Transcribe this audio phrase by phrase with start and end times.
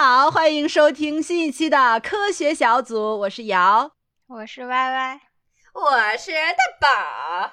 [0.00, 3.90] 好，欢迎收听新一期的科学小组，我是瑶，
[4.28, 5.18] 我是歪歪，
[5.74, 7.50] 我是大宝。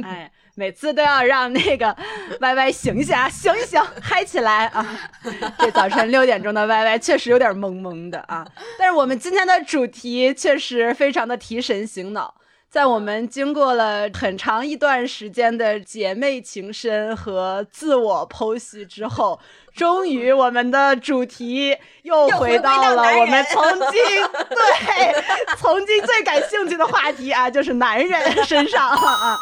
[0.02, 1.94] 哎，每次都要让那个
[2.40, 5.10] Y Y 醒一下，醒一醒，嗨起来啊！
[5.58, 8.50] 这早晨六点钟的 Y Y 确实有点懵懵的啊。
[8.78, 12.34] 但是我们今天的主题确实非常的提神醒脑。
[12.72, 19.38] 在我们经过了很长一段时间的姐妹情深和自我剖析之后，
[19.74, 24.00] 终于我们的主题又回到了我们曾经
[24.48, 25.22] 对
[25.58, 29.38] 曾经最感兴趣的话题啊，就是男人身上啊。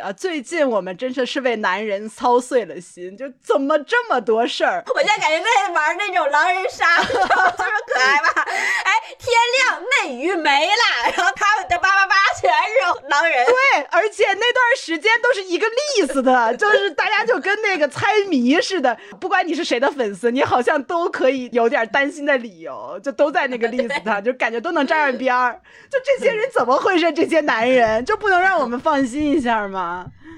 [0.00, 0.12] 啊！
[0.12, 4.82] 最近我们真的是为男人操碎了心，就怎么这么多事儿？
[4.94, 8.42] 我现在感觉在玩那种狼人杀， 就是可爱吧？
[8.44, 13.46] 哎，天亮内娱没了，然后他们的叭叭叭全是狼人。
[13.46, 25.60] 对，而且那段时间都是一个 list 的，就是大家就跟那个猜谜似的，不管你是谁的粉丝，你好像都可以有点担心的理由，就都在那个 list 上，就感觉都能沾上边儿。
[25.90, 27.12] 就这些人怎么回事？
[27.12, 29.81] 这些男人就不能让我们放心一下吗？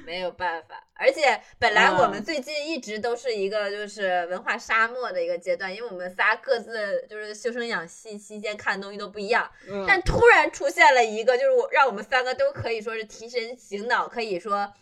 [0.04, 9.50] 没有办法，而且本来我们最近一直都是一个就是文化沙漠的一个阶段，因为我们仨各自就是修身养性期间看的东西都不一样，
[9.86, 14.72] 但突然出现了一个就是我让我们三个都可以说是提神醒脑，可以说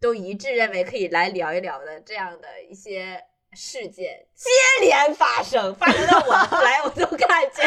[0.00, 3.22] 都一致认为可以来聊一聊的这样的一些。
[3.52, 7.62] 事件接连发生，发生到我后来我都感觉，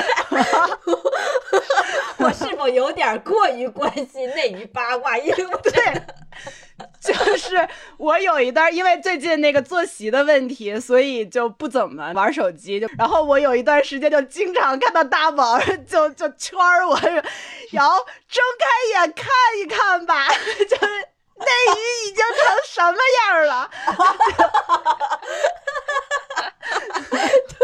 [2.23, 5.17] 我是否有点过于关心内娱八卦？
[5.17, 5.73] 因为对，
[7.03, 12.79] 就是我有一段，因为最近那个作息的问题，所以就不怎么玩手机。
[12.79, 16.99] 就然后我有一段时间就经常看到大宝就就圈我，
[17.71, 19.27] 然后睁开眼看
[19.59, 20.27] 一看吧，
[20.69, 20.87] 就是。
[21.39, 23.71] 内娱已经成什么样了？
[26.67, 27.63] 对，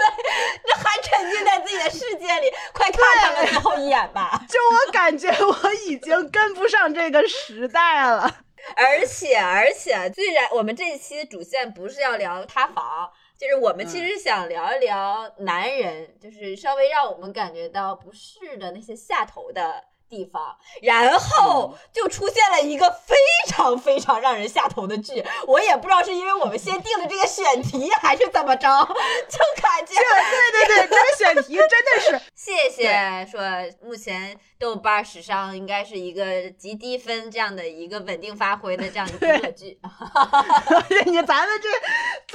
[0.65, 4.41] 这还沉浸在自己的世界里，快看他们最后一眼吧！
[4.47, 8.33] 就我感觉，我已经跟不上这个时代了。
[8.75, 19.83] 而且，而且，虽然我们这一期主线不是要聊塌房，就是我们其实想聊一聊男人，就是稍微让我们感觉到不适的那些下头的。
[20.09, 23.15] 地方，然后就出现了一个非
[23.47, 28.67] 常非常让人下头的剧，我也不知道是因为我们先定了这个选题，还是怎么着，
[29.27, 33.41] 就感觉对对对，这个选题真的是 谢谢说，
[33.83, 39.79] 目前豆瓣史上应该是一个极低分这样的一个稳定发挥的这样一个剧。
[41.05, 41.69] 你咱们这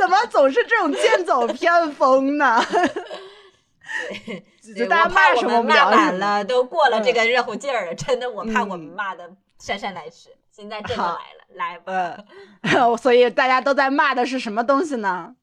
[0.02, 2.64] 怎么总是这种剑走偏锋呢？
[4.78, 7.94] 我怕我们骂晚了，都过了这个热乎劲儿了。
[7.94, 10.30] 真的，我怕我们骂的姗姗来迟。
[10.50, 12.96] 现在真的来了，来吧。
[12.98, 15.34] 所以大家都在骂的是什么东西呢？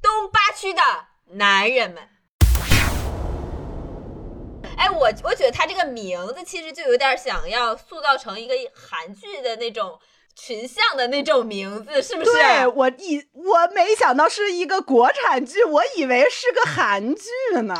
[0.00, 0.80] 东八区的
[1.36, 2.02] 男人们。
[4.76, 9.98] 哎，我我觉得他这个名字其实就有点想要塑造成一个韩剧的那种。
[10.34, 12.32] 群像的那种名字是不是？
[12.32, 17.30] 对我以我没想到是一个国产剧，我以为是个韩剧
[17.62, 17.74] 呢。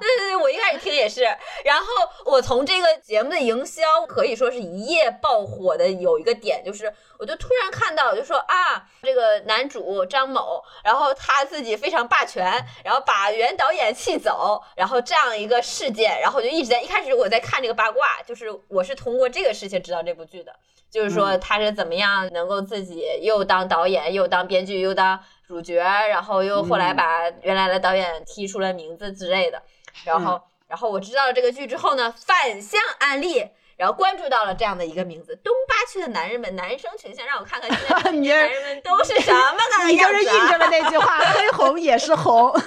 [0.00, 1.24] 对对对，我一开始听也是。
[1.64, 1.86] 然后
[2.24, 20.54] 我从这个节目的营销可以说是一夜爆火的，有一个点就是，我就突然看到，就说啊，这个男主张某，然后他自己非常霸权，然后把原导演气走，然后这样一个事件，然后我就一直在一开始我在看这个八卦，就是我是通过这个事情知道这部剧的。
[20.90, 29.62] 就是说他是怎么样能够自己又当导演又当编剧又当主角，然后又后来把原来的导演踢出了名字之类的，
[30.04, 39.86] 然后然后我知道了这个剧之后呢，反向案例，然后关注到了这样的一个名字——东八区的男人们，男生群像，让我看看现在 男人们都是什么的样子。
[39.86, 42.52] 你就是印证了那句话： 黑红也是红。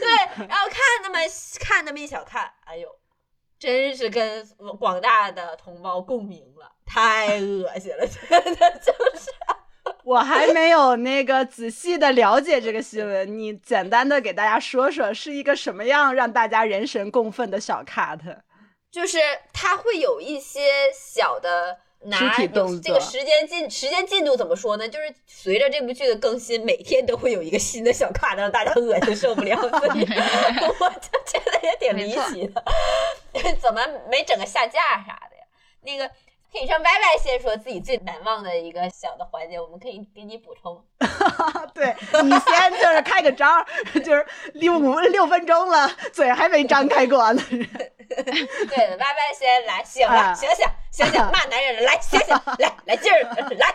[0.00, 1.18] 对，然后看那么
[1.60, 2.88] 看那么一小看，哎呦，
[3.58, 4.44] 真是跟
[4.78, 6.72] 广大的同胞共鸣了。
[6.92, 9.30] 太恶心了， 真的就是。
[10.02, 18.18] 我还没有那个仔细的了解这个新闻，你简单的给大家说说，是一个什么样让大家人神共愤的小 cut？
[18.90, 19.18] 就是
[19.52, 22.48] 它会有一些小的拿这
[22.92, 24.88] 个时间进时间进度怎么说呢？
[24.88, 29.56] 就是随着这部剧的更新，每天都会有一个新的小 cut，让大家恶心受不了。
[29.60, 30.00] 所以
[30.80, 32.64] 我就觉得也挺离奇的，
[33.60, 33.80] 怎么
[34.10, 35.44] 没整个下架啥的呀？
[35.82, 36.10] 那个。
[36.52, 40.84] 可以让 Y Y 先说自己最难忘的一个小的环节，我们可以给你补充。
[41.74, 43.64] 对你先就是开个张，
[44.04, 47.42] 就是六五六分钟了，嘴还没张开过呢。
[47.48, 53.12] 对，Y Y 先来，醒了，醒醒，醒醒，骂男人了，来醒醒，来来劲
[53.58, 53.74] 来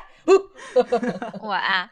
[1.40, 1.90] 我啊，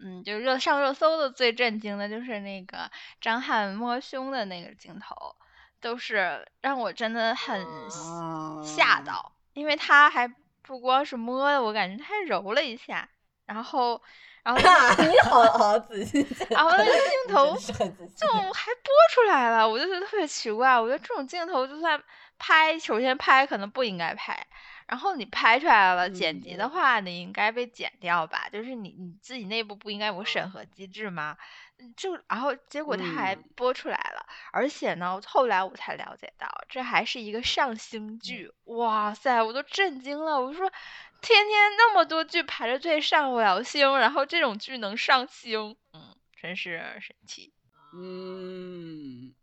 [0.00, 2.90] 嗯，就热上热搜的最震惊的就是那个
[3.20, 5.36] 张翰摸胸的那个镜头，
[5.80, 7.64] 都是让我真的很
[8.62, 10.30] 吓到，因为他还
[10.62, 13.08] 不光是摸的，我感觉他还揉了一下，
[13.46, 14.02] 然后。
[14.44, 14.60] 然后
[15.02, 16.18] 你好好仔细，
[16.50, 20.78] 然后那个镜头就还播出来了，我就觉得特别奇怪。
[20.78, 21.98] 我觉得这种镜头就算
[22.38, 24.46] 拍，首先拍可能不应该拍，
[24.86, 28.46] 然后你拍出来了，剪辑的话你应该被剪掉吧？
[28.52, 31.38] 就是你你自己内部不应该有审核机制吗？
[31.96, 40.70] 就然后结果他还播出来了，而且呢，后来我才了解到这还是一个上星剧，哇塞，我都震惊了，我说。
[41.22, 47.50] 天天那么多剧排着队上不了星，然后这种剧能上星，嗯，真是神奇。
[47.94, 49.34] 嗯，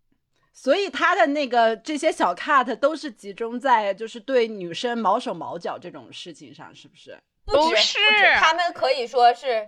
[0.54, 7.20] 所以他的那个这些小 cut 都是集中在就是对女生毛手毛脚这种事情上，是不是？
[7.46, 7.98] 不是，
[8.36, 9.68] 他们可以说是。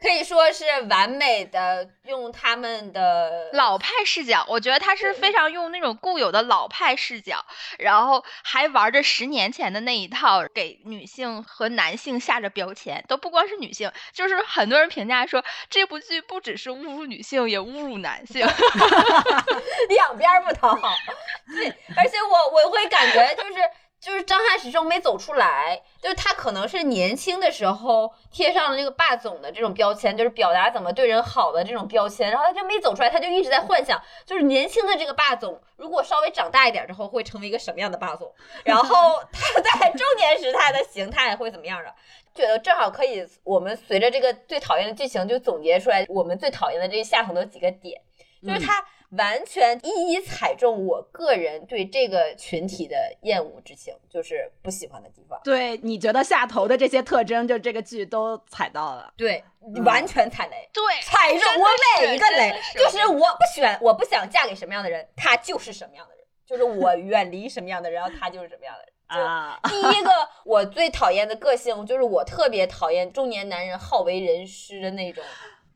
[0.00, 7.44] 可以说是完美的用他们的老派视角，我觉得他是非常用那种固有的老派视角，
[7.78, 18.46] 然后还玩着十年前的那一套，给女性和男性下着标签，都不光是女性，就是很多人评价说这部剧不只是侮辱女性，也侮辱男性，
[19.88, 20.94] 两边不讨好。
[21.48, 23.54] 对，而且我我会感觉就是。
[23.98, 38.32] 就是张翰始终没走出来，就是他可能是年轻的时候贴上了这个霸总的这种标签，就是表达怎么对人好的这种标签，然后他就没走出来，他就一直在幻想，就是年轻的这个霸总如果稍微长大一点之后会成为一个什么样的霸总，
[38.64, 41.92] 然后 他在中年时他的形态会怎么样的？
[42.34, 48.00] 觉得正好可以，我们随着这个最讨厌的剧情就总结出来我们最讨厌的这下头的几个点，
[48.46, 48.84] 就是他。
[49.10, 55.40] 完全一一踩中我个人对这个群体的厌恶之情，就是不喜欢的地方。
[55.44, 59.12] 对，你觉得下头的这些特征，就这个剧都踩到了。
[59.16, 59.44] 对，
[59.84, 60.68] 完全踩雷。
[60.72, 61.66] 对，踩中我
[62.00, 68.92] 每一个雷，就是我不选，我不想嫁给什么样的人，他就是什么样的人；就是我远离什么样的人，然后他就是什么样的人。
[69.06, 70.10] 啊，第一个
[70.44, 75.22] 我最讨厌的个性，就是我特别讨厌中年男人好为人师的那种。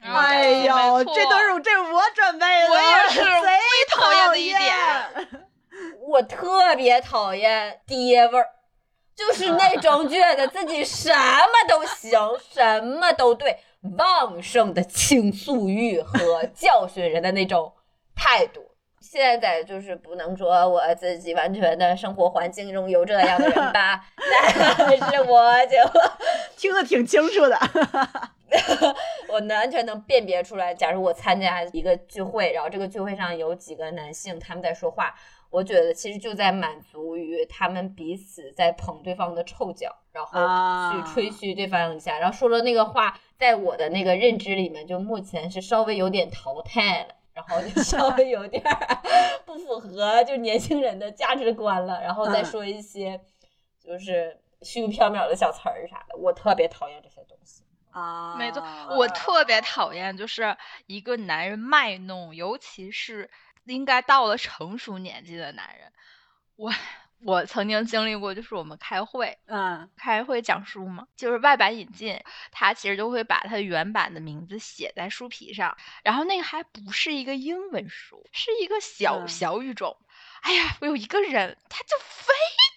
[0.03, 3.51] 哎呦，这都是这我准备的，我也是最
[3.91, 4.75] 讨厌的一点。
[6.09, 8.47] 我特别讨厌爹味儿，
[9.15, 12.19] 就是那种觉得自己什么都行，
[12.53, 13.59] 什么都对，
[13.99, 17.75] 旺盛的倾诉欲和教训人的那种
[18.17, 18.70] 态度。
[19.11, 25.77] 现在就是不能说我自己完全的生活环境中有这样的人吧， 但是我就
[26.57, 27.59] 听得挺清楚的。
[29.29, 30.73] 我完全能辨别出来。
[30.73, 35.13] 假如我参加一个聚会，然后这个聚会上有几个男性，他们在说话，
[35.51, 47.15] 我觉得其实就在满足于他们彼此在捧对方的臭脚，然后去吹嘘对方一下，然后说了那个话，在我的那个认知里面，就目前是稍微有点淘汰了，
[47.49, 48.63] 然后就稍微有点
[49.47, 53.21] 不符合就年轻人的价值观了，然后再说一些
[53.79, 57.63] 就是虚无缥缈的小词儿啥的，我特别讨厌这些东西。
[57.91, 58.63] 啊，没错，
[58.97, 60.57] 我特别讨厌就是
[60.87, 63.29] 一个男人卖弄，尤其是
[63.65, 65.93] 应该到了成熟年纪的男人。
[66.55, 66.71] 我
[67.25, 72.19] 我曾经经历过，就是我们开会，嗯，开会讲书嘛，就是外版引进，
[72.51, 79.97] 他其实都会把他原版的名字写在书皮上，然后那个还不是一个英文书，是一个小小语种。
[80.41, 82.33] 哎呀，我有一个人，他就非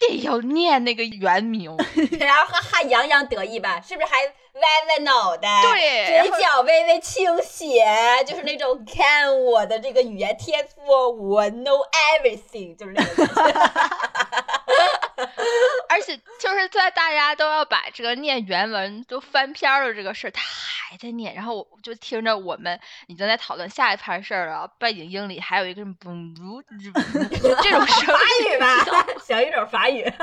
[0.07, 1.75] 得要念那个原名，
[2.19, 4.33] 然后还还洋洋得意吧，是不是还？
[4.53, 7.83] 歪歪脑袋，对，嘴角微微倾斜，
[8.25, 10.81] 就是那种看我的这个语言天赋，
[11.29, 11.81] 我 know
[12.21, 13.71] everything，就是那种感觉。
[15.89, 26.91] 而且就是在大家都要把这个念原文都翻篇的这个事儿，他还在念，然后我就听着我们已经在讨论下一盘事儿了，背景音里还有一个什么嘣噜这
[27.71, 28.17] 种法
[28.47, 28.75] 语吧，
[29.23, 30.05] 小一种法语。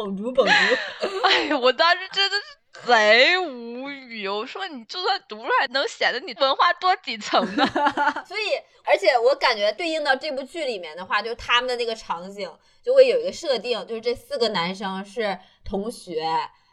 [0.00, 0.52] 蹦竹蹦竹，
[1.28, 4.26] 哎呀，我当时真的是贼无语。
[4.26, 7.66] 我说你就算读出来，能显得你文化多底层呢？
[8.26, 12.50] 所以，而且我感觉对应到这部剧里面的话，就是他们的那个场景
[12.82, 16.24] 就会有一个设定，就是这四个男生是同学，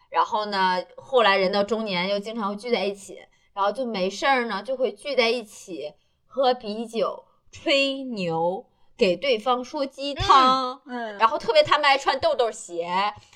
[0.09, 3.17] 然后呢，后来人到中年又经常会聚在一起，
[3.53, 5.93] 然后就没事儿呢，就会聚在一起
[6.25, 8.65] 喝啤酒、吹牛。
[8.97, 12.87] 给对方说鸡汤，嗯，然后特别他们还穿豆豆鞋，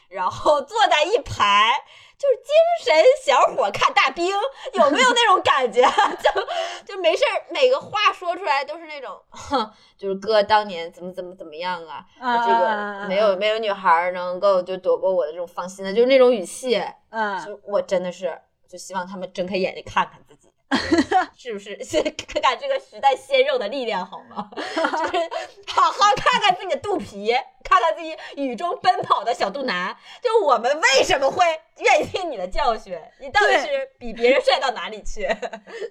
[0.10, 1.72] 然后坐在一排，
[2.18, 2.54] 就是精
[2.84, 4.26] 神小伙看大兵，
[4.74, 5.82] 有没有那种感觉？
[5.86, 18.36] 就就没事儿，每个话说出来都是那种，哼，就是哥当年怎么怎么怎么样啊，这个没有没有女孩能够就躲过我的这种放心的，就是那种语气，嗯，就我真的是
[18.68, 20.51] 就希望他们睁开眼睛看看自己。
[21.36, 24.50] 是不是 先看看这个时代鲜肉的力量好吗？
[24.56, 25.30] 就是
[25.68, 27.32] 好好看看自己的肚皮，
[27.64, 29.96] 看看自己雨中奔跑的小肚腩。
[30.22, 31.46] 就我们为什么会
[31.80, 32.98] 愿意听你的教训？
[33.20, 35.28] 你到底是比别人帅到哪里去？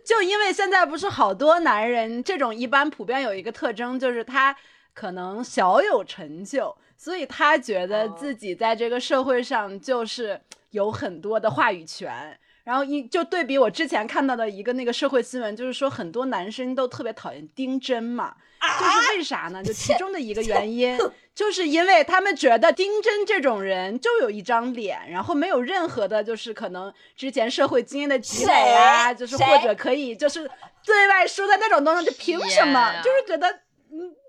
[0.04, 4.56] 就因为现在不是好多男人，这种一般普遍有一个特征，就是他
[4.94, 12.38] 可能小有成就，所以他觉得自己在这个社会上就是有很多的话语权。
[12.64, 19.62] 然后一就对比我之前看到的一个那个社会新闻，就是说很多男生都特别讨厌丁真嘛，就是为啥呢？
[19.64, 20.98] 就其中的一个原因，
[21.34, 30.48] 就是因为他们觉得丁真这种人就有一张脸，然后没有任何的，就是可能之前社会经验的积累啊，就是或者可以就是
[30.84, 32.92] 对外说的那种东西，就凭什么？
[33.02, 33.60] 就是觉得嗯。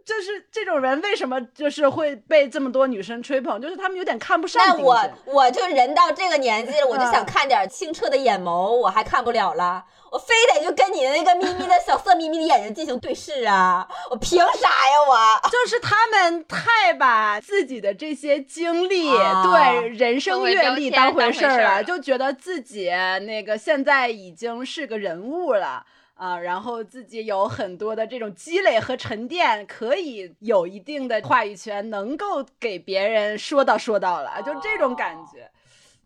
[0.05, 3.61] 就是这种人为什么就是会被这么多女生吹捧？
[3.61, 4.61] 就是他们有点看不上。
[4.65, 13.87] 那我我就人到这个年纪了，我就想看点清澈的眼眸，我还看不了了，我非得就跟你那个眯眯的小色眯眯的眼睛进行对视啊！
[14.09, 15.01] 我凭啥呀？
[15.07, 25.85] 我 就是他们太把自己的这些经历、对人生阅历当回事儿了，就觉得自己那个现在已经是个人物了。
[26.21, 35.49] 啊，然后自己有很多的这种积累和沉淀，可以有一定的话语权，能够给别人说道说道了，就这种感觉。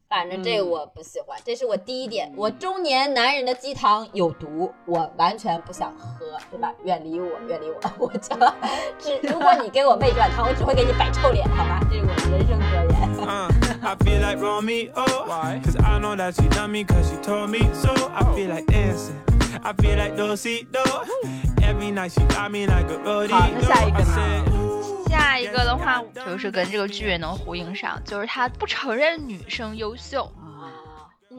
[0.07, 2.31] 反正这个我不喜欢，这是我第一点。
[2.37, 6.73] 我中年男人的鸡汤有毒，我完全不想喝，对吧？
[6.85, 7.77] 远离我，远离我！
[8.07, 8.37] 我就，
[8.97, 11.81] 只如果你给我喂软糖，我只会给你摆臭脸，好吧？
[11.91, 12.95] 这是我的人生格言。
[19.63, 19.73] 好，
[23.53, 24.43] 那下一个呢？
[25.07, 30.31] 下一个的话，就是跟这个剧也能呼应上，就是他不承认女生优秀。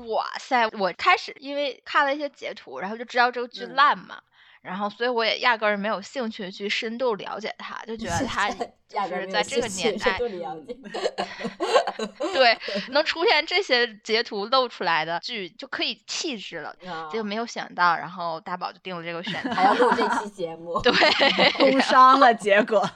[0.09, 0.69] 哇塞！
[0.79, 4.19] 我开始因为看了一些截图，然后就知道这个剧烂嘛。
[4.67, 10.19] 然后，所以我也压根儿没有兴趣去深度了解他，就觉得他就是在这个年代，
[12.35, 12.59] 对，
[12.89, 16.75] 能出现这些截图露出来的剧就可以弃之了。
[17.11, 20.93] 结果没有想到，然后大宝就定了这个选择，还要录这期节目，对，
[21.57, 22.35] 工伤了。
[22.35, 22.79] 结果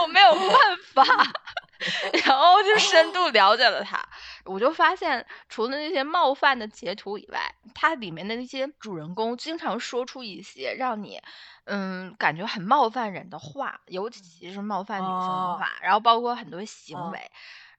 [0.00, 0.50] 我没有办
[0.94, 1.04] 法。
[2.24, 4.02] 然后就深度 了解了他，
[4.44, 11.20] 我就发现除了那些冒犯的截图以外，它里面的那些主人公经常说出一些让你
[11.64, 17.30] 嗯感觉很冒犯人的话，尤其是冒犯女生的话，然后包括很多行为，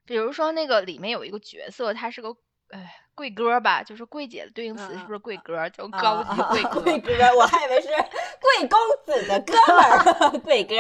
[0.06, 2.36] 比如说那个里面有一个角色，他是个
[2.70, 5.68] 哎贵哥吧，就是贵姐的对应词是不是贵哥？
[5.70, 6.82] 就高级贵哥。
[6.82, 10.75] 贵哥，我还以为是贵公子的哥们儿， 贵哥。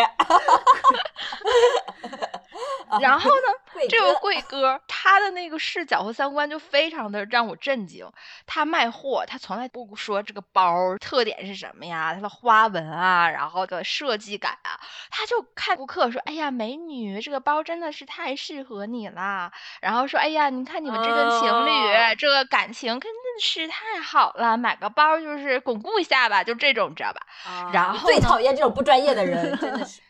[3.01, 3.53] 然后呢，
[3.89, 8.09] 这个贵哥他的那个视角和三观就非常的让我震惊。
[8.45, 14.79] 他卖货，他从来不说这个包特点是什么呀，它的花纹啊，然后的设计感啊，
[15.11, 19.51] 他就看顾客说：“哎呀，美女，这个包真的是太适合你了。”
[19.81, 27.21] 然后说：“哎呀，你看你们这对情侣，这个感情真的是太好了，买个包就是巩固一下吧，就这种，知道吧？”
[27.73, 30.01] 然后最讨厌这种不专业的人，真的 是。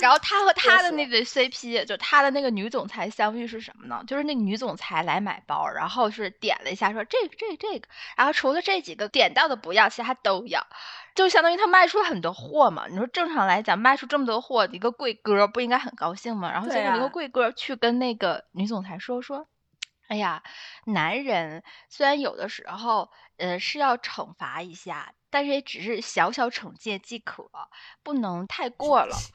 [0.00, 4.04] 然后他和他的那对 CP，就他的那个女总裁相遇是什么呢？
[4.06, 10.66] 就是那女总裁来买包，然后是点了一下说这个这个这个，然后除了这几个点到的不要，其他都要，
[11.14, 12.86] 就相当于他卖出了很多货嘛。
[12.86, 16.52] 你说正常来讲卖出这么多货，一个贵哥不应该很高兴吗？
[16.52, 19.48] 然后结果一个贵哥去跟那个女总裁说说，
[20.08, 20.42] 哎呀，
[20.84, 27.50] 男人虽然有的时候呃是要惩罚一下，但是也只是小小惩戒即可，
[28.02, 29.16] 不能太过了。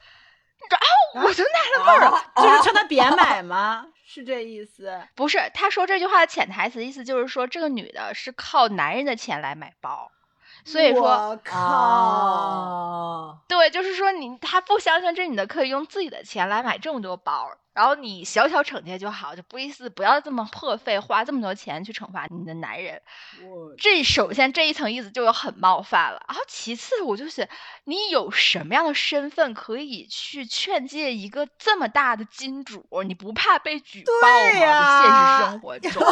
[0.70, 0.80] 然
[1.22, 3.86] 后我就纳了闷儿，就是劝他别买吗？
[4.06, 5.00] 是这意思？
[5.14, 10.10] 不是，他说这句话的潜台词意思就是说，这个女的是靠男人的钱来买包。
[10.64, 23.02] 所以说，我靠，对，就是说你他不相信这女的可以用自己的钱来买这么多包，然后你小小惩戒就好，就不意思不要这么破费，花这么多钱去惩罚你的男人。
[23.76, 27.48] 这首先这一层意思就有很冒犯了，然后其次我就是
[27.84, 32.86] 你有什么样的身份可以去劝诫一个这么大的金主？
[33.06, 34.12] 你不怕被举报
[34.66, 35.02] 吗？
[35.02, 36.02] 现实生活中。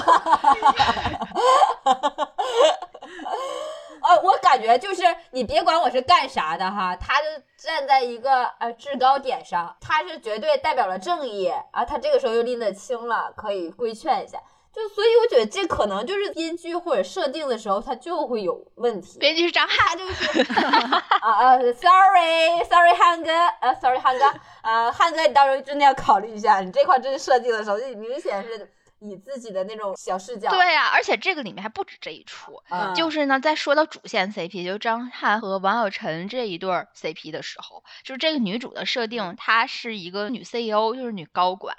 [4.03, 14.39] 呃，我感觉就是你别管我是干啥的哈，他就站在一个呃制高点上，他是绝对代表了正义啊，他这个时候又拎得清了，可以规劝一下。
[14.75, 19.19] 就所以我觉得这可能就是编剧或者设定的时候，他就会有问题。
[19.19, 20.41] 编剧是张翰，就是
[21.21, 23.31] 啊啊，sorry sorry 汉哥，
[23.61, 24.25] 啊 sorry 汉哥，
[24.63, 28.73] 啊汉哥你到时候真的要考虑一下，你这块真设计的时候，就明显是。
[29.03, 32.63] 以自己的那种小视角，对呀，而且这个里面还不止这一出，
[32.95, 41.77] 就是呢，在说到主线 CP，就张翰和王小晨这一对 CP 的时候，就是这个女主的设定，她是一个女 CEO，就是女高管，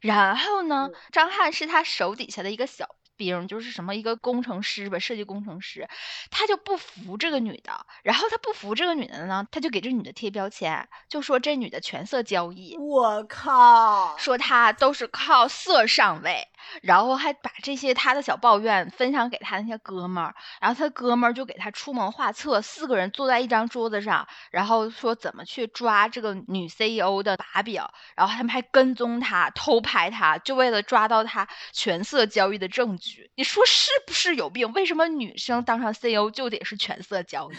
[0.00, 2.86] 然后呢，张翰是她手底下的一个小。
[3.16, 5.86] 兵就是什么一个工程师吧，设计工程师，
[6.30, 12.78] 他就不服这个女的，然后他不服这个女的呢，他就给这女的贴标签，就说这女的权色交易。
[12.78, 14.16] 我靠！
[14.16, 16.48] 说她都是靠色上位，
[16.82, 27.82] 然后还把这些他的小抱怨分享给他那些哥们儿，然后他哥们儿就给他出谋划策，四个人坐在一张桌子上，然后说怎么去抓这个女 CEO 的把柄，
[28.16, 33.30] 然后他们还跟踪他，偷拍他，就为了抓到他权色交易的证据。
[33.34, 34.72] 你说是不是有病？
[34.72, 37.54] 为什么女生当上 CEO 就得是权色交易？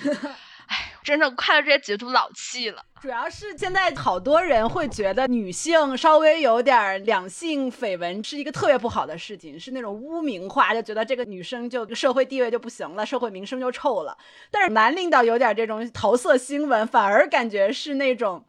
[1.01, 2.83] 哎，真的看到这些截图老气了。
[3.01, 14.15] 主要是现在好多人会觉得女性稍微有点两性绯闻是一个特别不好的事情，是那种污名化，就觉得这个女生就社会地位就不行了，社会名声就臭了。
[14.51, 18.43] 但是男领导有点这种桃色新闻，反而感觉是那种。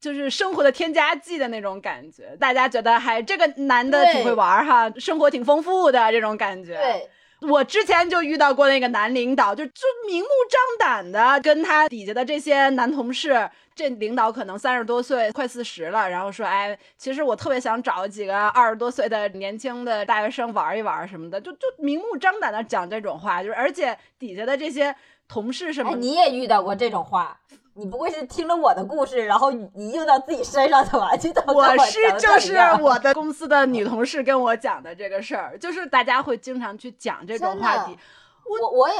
[0.00, 6.76] 就是生活的添加剂的那种感觉，大家觉得还这个男的挺会玩哈，生活挺丰富的这种感觉。
[6.76, 7.08] 对，
[7.40, 24.94] 我之前就遇到过那个男领导，就就明目张胆的跟他底下的这些男同事，这领导可能三十多岁，快四十了，然后说，哎，其实我特别想找几个二十多岁的年轻的大学生玩一玩什么的，就就明目张胆的讲这种话，就是而且底下的这些
[25.28, 27.38] 同事什么，你也遇到过这种话。
[27.76, 31.10] 你不会是听了我的故事，然后你你用到自己身上的吧？
[31.52, 37.98] 我是就是我的 公司的女同事跟我讲的这个事儿，就是大家会经常去讲这种话题。
[38.46, 38.94] 我我也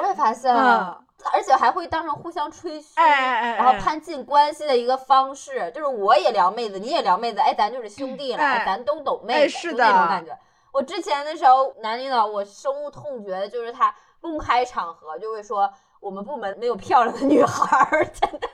[0.00, 1.00] 我也发现了，
[1.32, 10.36] 而且还会当成互相吹嘘，然后攀近关系的一个方式，就是我也聊妹子，你也聊妹子，哎，咱就是兄弟了，哎，咱都懂妹子，就那种感觉。
[10.72, 15.72] 我之前的时候，男领导我深恶痛绝的就是他公开场合就会说。
[16.00, 18.48] 我们部门没有漂亮的女孩儿， 真的。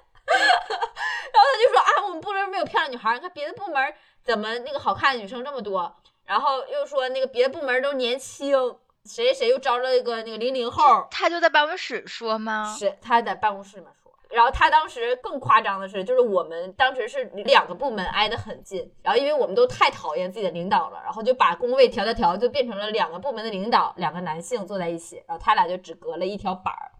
[1.32, 5.94] 然后他就说啊，我们部门没有漂亮女孩儿，你看别的部门怎么那个好看的女生这么多？
[6.24, 8.56] 然后又说那个别的部门都年轻，
[9.04, 11.06] 谁谁谁又招了一个那个零零后。
[11.10, 12.74] 他就在办公室说吗？
[12.78, 14.12] 是他在办公室里面说。
[14.30, 26.92] 然后他当时更夸张的是，就是我们当时是两个部门挨得很近，然后因为我们都太讨厌自己的领导了，然后就把工位调调调，就变成了两个部门的领导，两个男性坐在一起，然后他俩就只隔了一条板儿。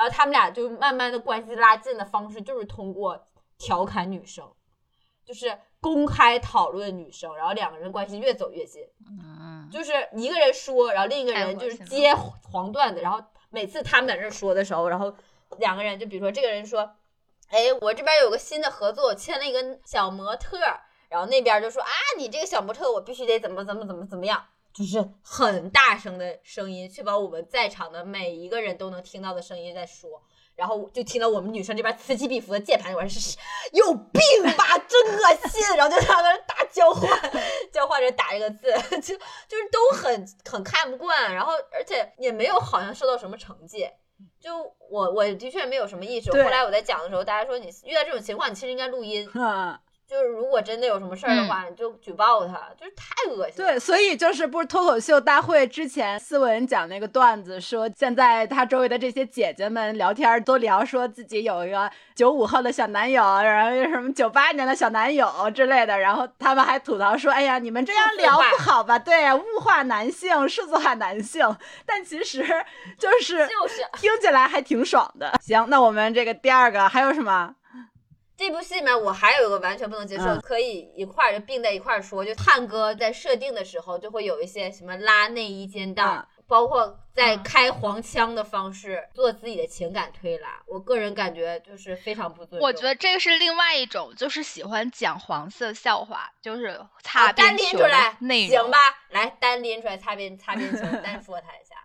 [0.00, 3.22] 然后他们俩就慢慢的关系拉近的方式，就是通过
[3.58, 4.50] 调侃女生，
[5.26, 8.82] 就是公开讨论女生，然后两个人关系越走越近。
[9.06, 15.14] 嗯，就是一个人说，然后另一个人就是接黄段子，然后每次他们在这说的时候，然后
[15.58, 16.80] 两个人就比如说这个人说，
[17.48, 20.56] 哎，我这边有个新的合作，签了一个小模特，
[21.10, 24.46] 然后那边就说啊，你这个小模特我必须得怎么怎么怎么怎么样。
[24.72, 30.22] 就是很大声的声音，确保我们在场的每一个人都能听到的声音在说，
[30.54, 33.36] 然后就听到我们女生这边此起彼伏的键盘，我说是
[33.72, 34.22] 有病
[34.56, 37.10] 吧，真恶心，然后就两个人打交换，
[37.72, 39.16] 交换着打一个字，就
[39.48, 43.92] 就是都很很看不惯，然后而且也没有好像受到什么惩戒，
[44.38, 44.56] 就
[44.88, 49.28] 我我的确没有什么意识，后来我在讲的时候，大家说你遇到这种情况，你其实应该录音。
[50.10, 53.54] 就是如果真的有什么事儿的话，你就举报他，就是太恶心。
[53.56, 68.98] 对，所以就是不是脱口秀大会之前，思文讲那个段子，说现在他周围的这些姐姐们聊天都聊，说自己有一个九五后的小男友，然后什么九八年的小男友之类的，然后他们还吐槽说：“哎呀，你们这样聊不好吧？
[68.98, 72.42] 对呀，物化男性，数字化男性。”但其实
[72.98, 75.32] 就是就是听起来还挺爽的。
[75.40, 77.54] 行，那我们这个第二个还有什么？
[78.40, 92.66] 这部戏里面，我还有一个完全不能接受，可以一块儿就并在一块儿说，就探哥在设定的时候就会有一些什么拉内衣肩带，包括在开黄腔的方式做自己的情感推拉，我个人感觉就是非常不尊重。
[92.66, 97.78] 我觉得这个是另外一种，就是喜欢讲黄色笑话，就是擦边球
[98.20, 98.56] 内容。
[98.56, 98.78] 行吧，
[99.10, 101.76] 来单拎出来擦边擦边球，单说他一下。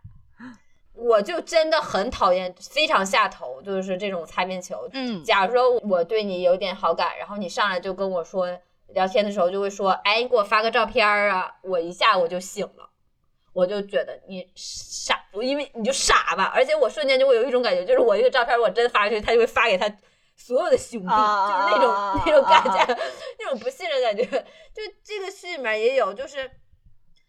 [0.96, 4.88] 我就真的很讨厌，非常下头，就是这种擦边球。
[4.94, 8.48] 嗯，假如说我对你有点好感，然后你上来就跟我说
[8.88, 12.90] 聊天的时候就会说，哎，你给我发个照片啊，我一下我就醒了，
[13.54, 19.90] 我就觉得你傻，我因为你就傻吧，而且我瞬间就会有一种感觉，就是我一个照片我真发出去，他就会发给他
[20.38, 22.98] 所有的兄弟，就是那种那种感觉，
[23.40, 24.24] 那种不信任感觉。
[24.24, 26.50] 就这个戏里面也有，就是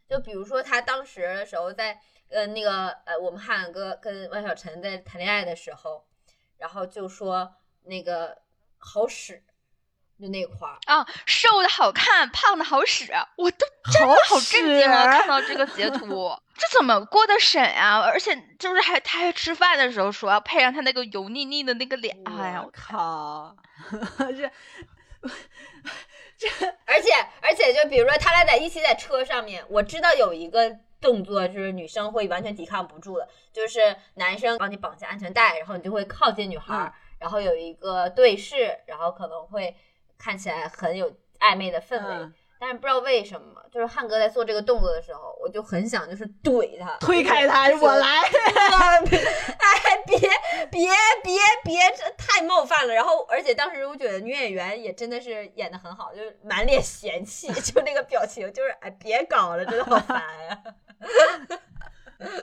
[0.09, 1.99] 就比如说他当时的时候在
[2.31, 6.05] 呃那个呃我们汉哥跟万晓晨在谈恋爱的时候，
[6.59, 8.39] 然后就说那个
[8.79, 9.43] 好使。
[10.19, 15.13] 就那块儿啊，瘦的好看，胖的好使，我都真的好震惊啊！
[15.13, 18.01] 看到这个截图， 这怎么过的审啊？
[18.01, 23.55] 而且就是还他还吃饭的时候说要配上他那个油腻腻的那个脸，哎呀，我靠，
[24.19, 24.51] 这
[26.39, 26.49] 这，
[26.87, 27.11] 而且
[27.43, 39.77] 而且就比如说他俩在一起在车上面，我知道有一个动作就是女生会完全抵抗不住的，就是男生帮你绑下安全带，然后你就会靠近女孩，然后有一个对视，然后可能会。
[40.19, 50.19] 看起来很有暧昧的氛围，但是不知道为什么，就是汉哥在做这个动作的时候，我就很想就是怼他，推开他，我来， 哎，别
[50.71, 50.89] 别
[51.23, 52.95] 别别，这太冒犯了。
[52.95, 60.63] 然后，而且当时我觉得女演员也真的是演的很好，就是满脸嫌弃， 就那个表情，就是哎，别搞了，真的好烦呀。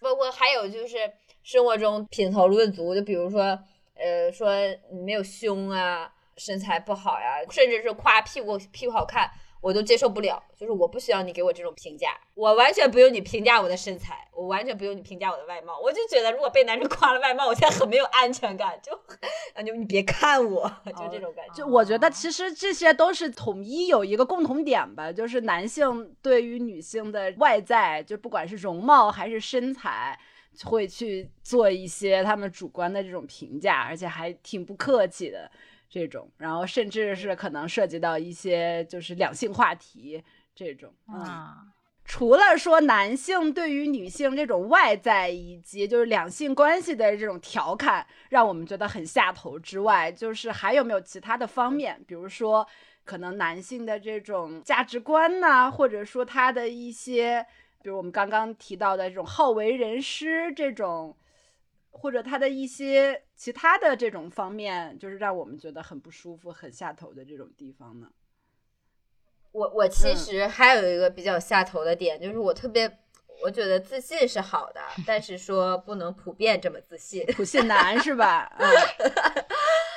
[0.00, 0.96] 包括还有就是
[1.42, 3.58] 生活中品头论足，就比如说，
[3.94, 4.50] 呃，说
[4.92, 6.12] 你没有胸啊。
[6.36, 10.42] 身材不好呀，甚至是夸屁股屁股好看，我都接受不了。
[10.56, 15.78] 就是我不需要你给我这种评价，我完全不用你评价我的身材，我完全不用你评价我的外貌。
[15.78, 18.98] 我就觉得，如果被男生夸了外貌，我现在很没有安全感，就
[19.54, 21.54] 感觉你别看我，就这种感觉。
[21.54, 30.18] 就我觉得，其实这些都是统一有一个共同点吧，就是男性对于女性的外在，就不管是容貌还是身材，
[30.64, 35.50] 会去做一些他们主观的这种评价，而且还挺不客气的。
[35.88, 40.22] 这种，然后甚至是可能涉及到一些就是两性话题
[40.54, 41.68] 这种啊。
[42.04, 52.02] 除了说男性对于女性这种外在以及就是两性关系的这种调侃，让我们觉得很下头之外，就是还有没有其他的方面？
[52.06, 52.66] 比如说，
[53.04, 57.46] 可能男性的这种价值观呢，或者说他的一些，
[57.82, 61.16] 比如我们刚刚提到的这种好为人师这种。
[61.96, 68.08] 或者他的一些其他的这种方面，就是让我们觉得很不舒服、很下头的这种地方呢？
[69.52, 72.98] 我我其实还有一个比较下头的点，就是我特别
[73.42, 78.50] 我觉得自信是好的，但是说不能普遍这么自信，普信男是吧？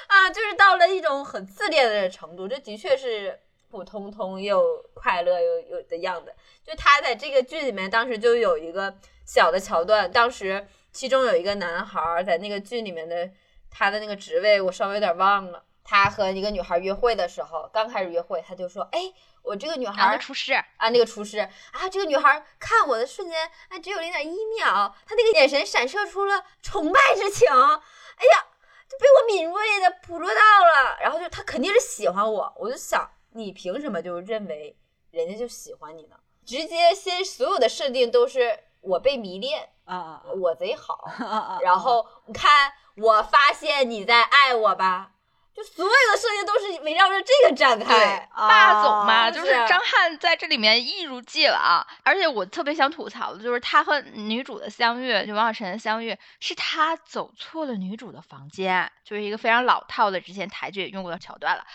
[0.08, 6.32] 啊，就是到了一种很自恋的程度，这的确是普通通又快乐又有的样子。
[6.64, 10.68] 就他在这个剧里面，当时就有一个小的桥段，当时。
[10.98, 13.30] 其中有一个男孩在那个剧里面的，
[13.70, 15.64] 他的那个职位我稍微有点忘了。
[15.84, 21.52] 他和一个女孩约会的时候，刚开始约会，他就说：“哎，我这个女孩厨师啊，那个厨师啊，
[21.92, 27.48] 这个女孩看我的瞬间，哎，只有零点一秒，她那个眼神闪射出了崇拜之情。
[27.48, 28.48] 哎呀，
[28.90, 30.98] 就被我敏锐的捕捉到了。
[31.00, 34.76] 然后就他肯定是喜欢我，我就想，你凭什么就认为
[35.12, 36.16] 人家就喜欢你呢？
[36.44, 38.58] 直接先所有的设定都是
[38.88, 41.10] 我被迷恋。”啊，我贼好，
[41.64, 45.12] 然后你看，我发现你在爱我吧，
[45.56, 48.30] 就所有的设定都是围绕着这个展开。
[48.36, 61.66] 霸总嘛，就是张翰在这里面一如既往，而且我特别想吐槽的就是他和女主的相遇，就王小晨的相遇，是他走错了女主的房间，就是一个非常老套的之前台剧也用过的桥段了。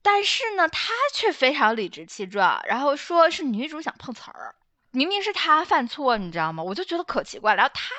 [0.00, 4.54] 但是呢，他却非常理直气壮，然后说是女主想碰瓷儿。
[4.90, 6.62] 明明是他犯错，你知道吗？
[6.62, 7.54] 我就觉得可奇怪。
[7.54, 7.94] 然后他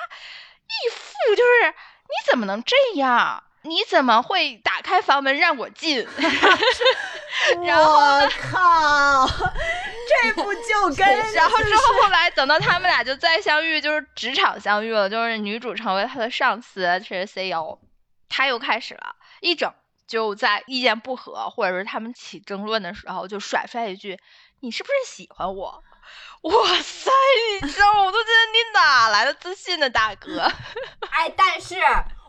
[0.65, 3.43] 一副就是你怎么能这样？
[3.63, 6.07] 你怎么会打开房门让我进？
[7.59, 17.79] 我靠，这不就跟 然后之后后来等到他们俩就再相遇，就是职场相遇了，就是女主成为他的上司，是 CEO，
[18.29, 19.73] 他又开始了一整
[20.07, 24.19] 就在意见不合或者是他们起争论的时候，就甩出来一句
[24.61, 25.83] ：“你是不是喜欢我？”
[26.43, 27.11] 哇塞，
[27.61, 30.41] 你知道我都觉得你哪来的自信呢，大哥？
[31.11, 31.75] 哎，但是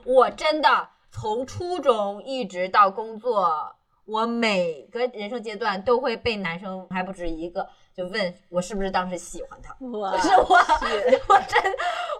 [0.04, 9.76] 我真的从初中一直到工作，我每个人生阶段都会被男生还不止一个就问我是不是当时喜欢他。
[9.78, 10.56] 我是我，
[11.28, 11.62] 我真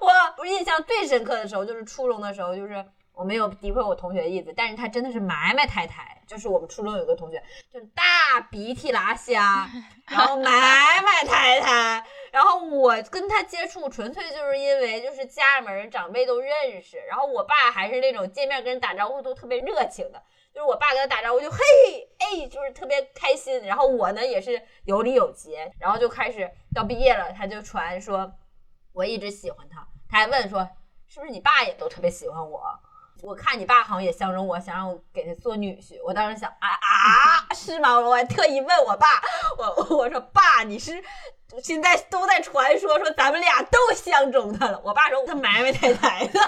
[0.01, 2.85] 我我印象最深刻的时候就是初中的时候，就是
[3.21, 6.17] 我没有诋毁我同学的意思，但是他真的是埋埋汰汰。
[6.27, 9.69] 就是我们初中有个同学，就是大鼻涕拉瞎，
[10.09, 10.43] 然后埋
[11.03, 12.03] 埋汰汰，
[12.33, 20.23] 然后我跟他接触纯粹就是因为就是家里面人长辈都认识，然后我爸还是那种见面跟人打招呼都特别热情的，
[20.55, 21.59] 就是我爸跟他打招呼就嘿
[22.19, 23.63] 哎，就是特别开心。
[23.65, 28.33] 然后我呢也是有礼有节，然后就开始到毕业了，他就传说
[28.95, 30.67] 我一直喜欢他，他还问说
[31.09, 32.63] 是不是你爸也都特别喜欢我。
[33.23, 36.01] 我看你爸好像也相中我，想让我给他做女婿。
[36.05, 37.99] 我当时想啊啊，是吗？
[37.99, 39.07] 我还特意问我爸，
[39.59, 41.03] 我我说爸，你是
[41.63, 44.81] 现在都在传说说咱们俩都相中他了。
[44.85, 46.41] 我爸说他埋埋汰汰的。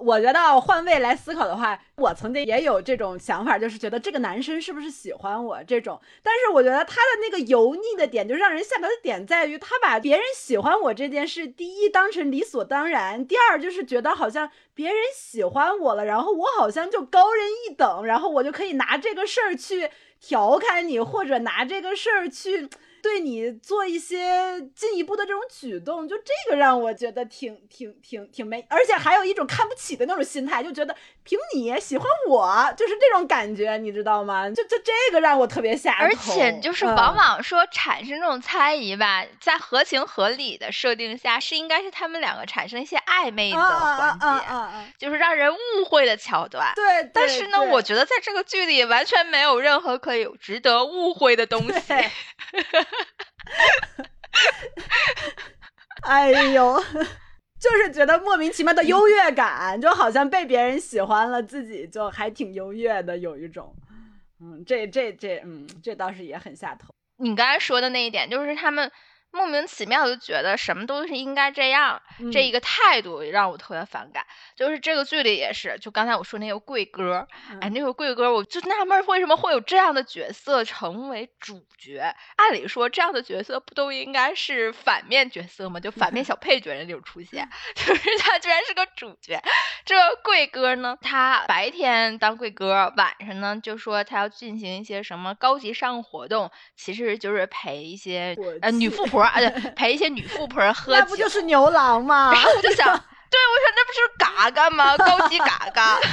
[0.00, 6.00] 我觉得换位来思考的话，我曾经也有这种想法，就是觉得这个男生是不是喜欢我这种。
[6.22, 22.68] 但是我觉得他的那个油腻的点，就让人下头的点在于，他把别人喜欢我这件事，第一当成理所当然，第二就是觉得好像别人喜欢我了，然后我好像就高人一等，然后我就可以拿这个事儿去调侃你，或者拿这个事儿去。
[23.02, 34.48] 对你做一些进一步的这种举动，就这个让我觉得挺挺挺挺没，而且还有一种看不起的那种心态，就觉得凭你喜欢我，就是这种感觉，你知道吗？
[34.50, 36.04] 就就这个让我特别下头。
[36.04, 44.26] 而且就是往往说产生这种猜疑吧，在合情合理的设定下，是应该是他们两个产生一些暧昧的环节，
[44.98, 46.72] 就是让人误会的桥段。
[46.74, 51.94] 对，但是呢，我觉得在这个剧里完全没有任何可以值得误会的东西。
[56.02, 56.82] 哎呦，
[57.58, 63.74] 就是觉得莫名其妙的优越感，就好像被别人喜欢了，自己就还挺优越的，有一种，
[64.40, 66.88] 嗯，这这这，嗯，这倒是也很下头。
[67.18, 68.90] 你刚才说的那一点，就是他们。
[69.32, 74.26] 莫名其妙就觉得什么都是应该这样，这一个态度让我特别反感。
[74.56, 77.26] 就是这个剧里也是，就刚才我说那个贵哥，
[77.60, 82.14] 哎，那个贵哥，我就纳闷为什么会有这样的角色成为主角？
[82.36, 85.78] 按理说这样的角色不都应该是反面角色吗？
[85.78, 89.40] 就反面小配角那种出现， 就是他居然是个主角。
[89.84, 99.19] 这个贵哥呢，他白天当贵哥，晚上呢就说他要进行一些什么高级商务活动，其实就是陪一些呃女富婆。
[99.24, 99.38] 啊，
[99.76, 102.32] 陪一些女富婆喝酒，那不就是牛郎吗？
[102.32, 102.98] 然后我就想，对，我
[103.64, 104.96] 想那不是嘎嘎吗？
[104.96, 105.98] 高级嘎嘎。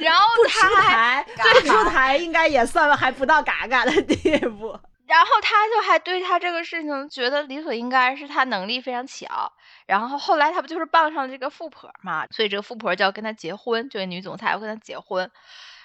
[0.00, 4.78] 然后他还不出台，应该也算还不到嘎嘎的地步。
[5.06, 9.52] 然后他就还对他这个事情觉得理所应该，是他能力非常强。
[9.86, 12.26] 然后后来他不就是傍上了这个富婆嘛？
[12.32, 15.30] 所以这个富婆就要跟他结婚，这位女总裁要跟他结婚。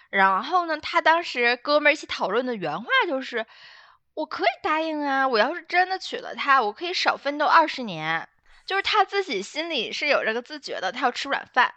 [0.09, 3.45] 然后呢，他当时哥们儿一起讨论的原话就是。
[4.13, 5.27] 我可以答应啊！
[5.27, 8.27] 我要是真的娶了她，我可以少奋斗二十年。
[8.65, 11.73] 就是他自己心里是有这个自觉的，他要吃软饭。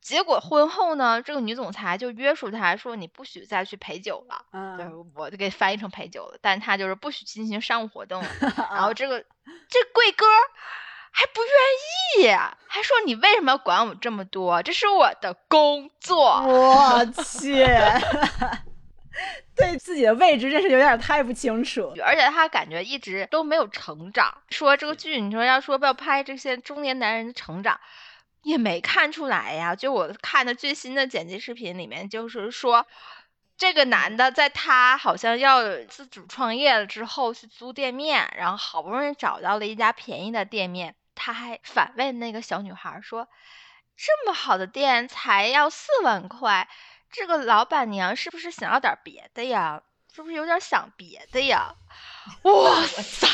[0.00, 8.22] 结果婚后呢，这个女总裁就约束他说：“你不许再去陪酒了。”嗯，我就给翻译成陪酒了，但他就是不许进行商务活动。
[8.70, 9.20] 然后这个
[9.68, 10.26] 这贵哥
[11.10, 12.36] 还不愿意，
[12.68, 14.62] 还说：“你为什么要管我这么多？
[14.62, 17.66] 这是我的工作。”我去。
[19.54, 24.42] 对自己的位置真是有点太不清楚，而且他感觉一直都没有成长。
[24.50, 27.80] 说这个剧，你说要说要拍这些中年男人的成长，
[28.42, 29.74] 也没看出来呀。
[29.74, 32.86] 就我看的最新的剪辑视频里面，就是说
[33.56, 43.28] 这个男的在他好像要自主创业了之后去租店面，然后好不容易找到了一家便宜的店面，他还反问那个小女孩说
[43.96, 46.68] ：“这么好的店才要四万块。”
[47.10, 49.82] 这个老板娘是不是想要点别的呀？
[50.14, 51.74] 是不是有点想别的呀？
[52.42, 53.28] 哇塞，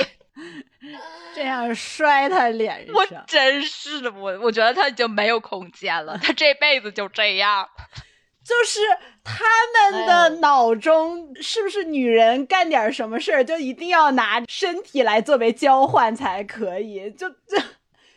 [1.35, 7.69] 这样摔他脸上，我真是的，我我觉得他已经没有空间了，他这辈子就这样。
[8.45, 8.81] 就是
[9.23, 9.45] 他
[9.93, 17.09] 们的脑中，是不是女人干点什么事儿就一定要拿身体来作为交换才可以？
[17.13, 17.57] 就就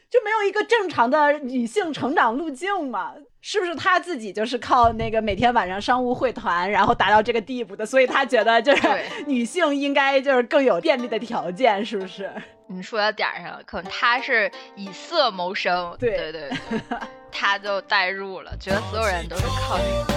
[0.09, 3.13] 就没有一个正常的女性成长路径吗？
[3.47, 7.85] 是不是他自己就是靠那个每天晚上商务会谈，然后达到这个地步的？
[7.85, 8.87] 所以他觉得就是
[9.27, 12.27] 女性应该就是更有便利的条件，是不是？
[12.65, 16.49] 你说到点儿上了，可能他是以色谋生，对对对，
[17.31, 20.15] 他就代入了，觉得所有人都是靠这个。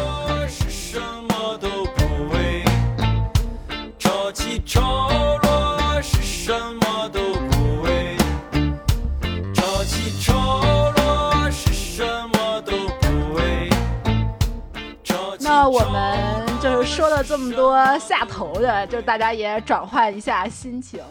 [15.68, 21.02] 我们就是说了这么多下头的，就大家也转换一下心情。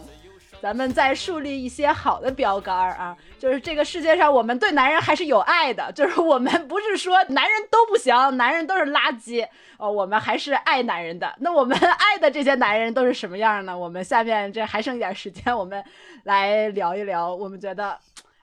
[0.60, 11.32] 咱们再树立一些好的标杆啊，就是这个世界上我们对男人还是有爱的，就是我们不是说男人都不行，男人都是垃圾哦，我们还是爱男人的。
[11.38, 13.78] 那我们爱的这些男人都是什么样呢？
[13.78, 15.84] 我们下面这还剩一点时间，我们
[16.24, 17.96] 来聊一聊，我们觉得，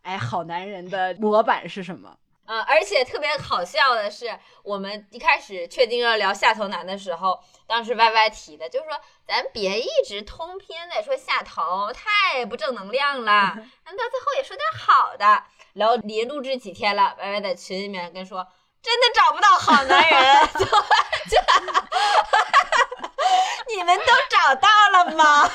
[0.03, 2.09] 哎，好男人的模板是什么？
[2.47, 13.55] 啊，而且特别好笑的是，我们一开始确定要聊下头男的时候，当时 Y Y 提的，就是说咱别一直通篇在说下头，太不正能量了，
[13.85, 15.45] 咱到最后也说点好的。
[15.73, 18.47] 然后离录制几天了，Y Y 在群里面跟说，
[18.83, 20.71] 真的找不到好男人， 就就，
[23.75, 25.51] 你们都找到了吗？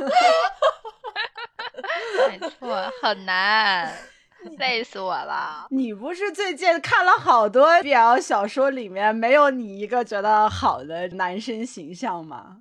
[2.28, 3.94] 没错，很难。
[4.58, 5.66] 累死我了！
[5.70, 12.58] 你不是最近看了好多 BL 小说，里面没有你一个觉得好的男生形象吗？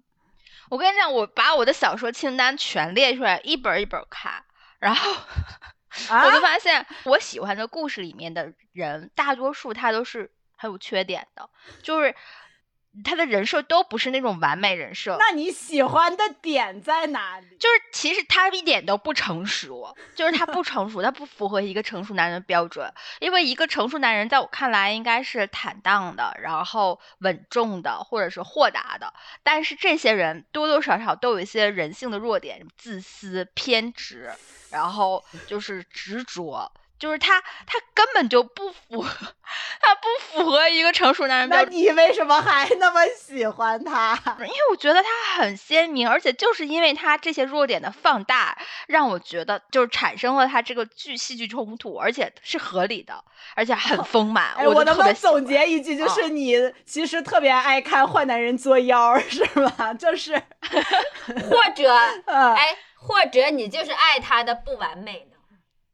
[0.70, 4.44] 我跟你讲，我把我的小说清单全列出来，一本一本看，
[4.80, 11.50] 然后我就发现，我喜欢的故事里面的人，大多数他都是很有缺点的，
[11.82, 12.16] 就是。
[13.04, 17.48] 他的人设都不是那种完美人设，那你喜欢的点在哪里？
[17.60, 22.92] 就是其实他一点都不成熟，就是他不成熟，他不符合一个成熟男人的标准。
[23.20, 29.14] 因为一个成熟男人在我看来应该是坦荡的，然后稳重的，或者是豁达的。
[29.44, 34.32] 但是这些人多多少少都有一些人性的弱点，自私、偏执，
[34.72, 36.72] 然后就是执着。
[37.00, 39.02] 就是他，他根本就不符，
[39.82, 41.70] 他不符合一个成熟男人标准。
[41.72, 44.14] 那你为什么还那么喜欢他？
[44.40, 48.58] 因为我觉得他很鲜明，而且就是因为他这些弱点的放大，
[48.88, 53.24] 让我觉得就是产生了他这个剧戏剧冲突，而且是合理的，
[53.56, 54.54] 而且很丰满。
[54.66, 59.94] 我能不能总结一句，就是你其实特别爱看坏男人作妖， 是吗？
[59.94, 60.36] 就是，
[61.50, 61.96] 或者，
[62.28, 65.29] 哎，或者你就是爱他的不完美。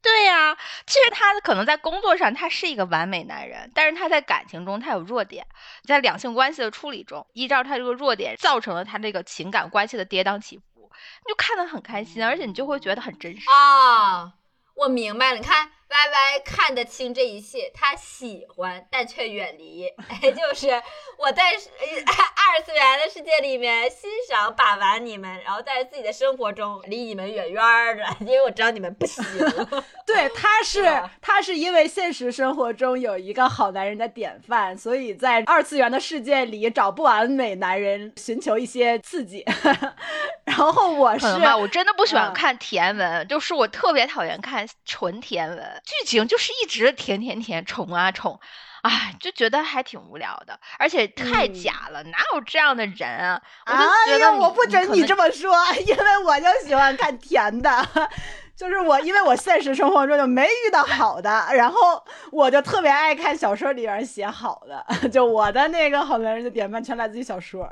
[0.06, 5.48] 对呀，其实他可能在工作上他是一个完美男人，但是他在感情中他有弱点，
[5.84, 10.92] 在两性关系的处理中，依照他这个弱点造成了他这个情感关系的跌宕起伏，
[11.26, 14.34] 你就看得很开心，而且你就会觉得很真实啊。
[14.76, 15.72] 我明白了，你看。
[15.88, 20.70] Y Y 看得清这一切，他喜欢但却远离， 哎，就是
[21.18, 27.64] 我在二次元的世界里面欣赏把玩你们，然后在自己的生活中离你们远远
[27.98, 29.24] 的，因为我知道你们不行。
[30.06, 30.84] 对，他是
[31.22, 39.46] 他是因为现实生活中有一个好男人的典范，所以在二次元的世界里找不完美男人，寻求一些刺激。
[40.46, 41.26] 然后我是，
[41.60, 45.75] 我真的不喜欢看甜文，就是我特别讨厌看纯甜文。
[45.84, 48.40] 剧情就是一直甜甜甜宠啊宠，
[48.84, 53.42] 哎，就觉得还挺无聊的，而且太假了，哪有这样的人啊？
[53.66, 55.54] 我就觉得我不准你这么说，
[55.86, 57.88] 因为我就喜欢看甜的，
[58.56, 67.70] 就是我，因为我现实生活中就没遇到好的，然后我就特别爱看小说里边写好的， 就我的那个好男人的典范全来自于小说。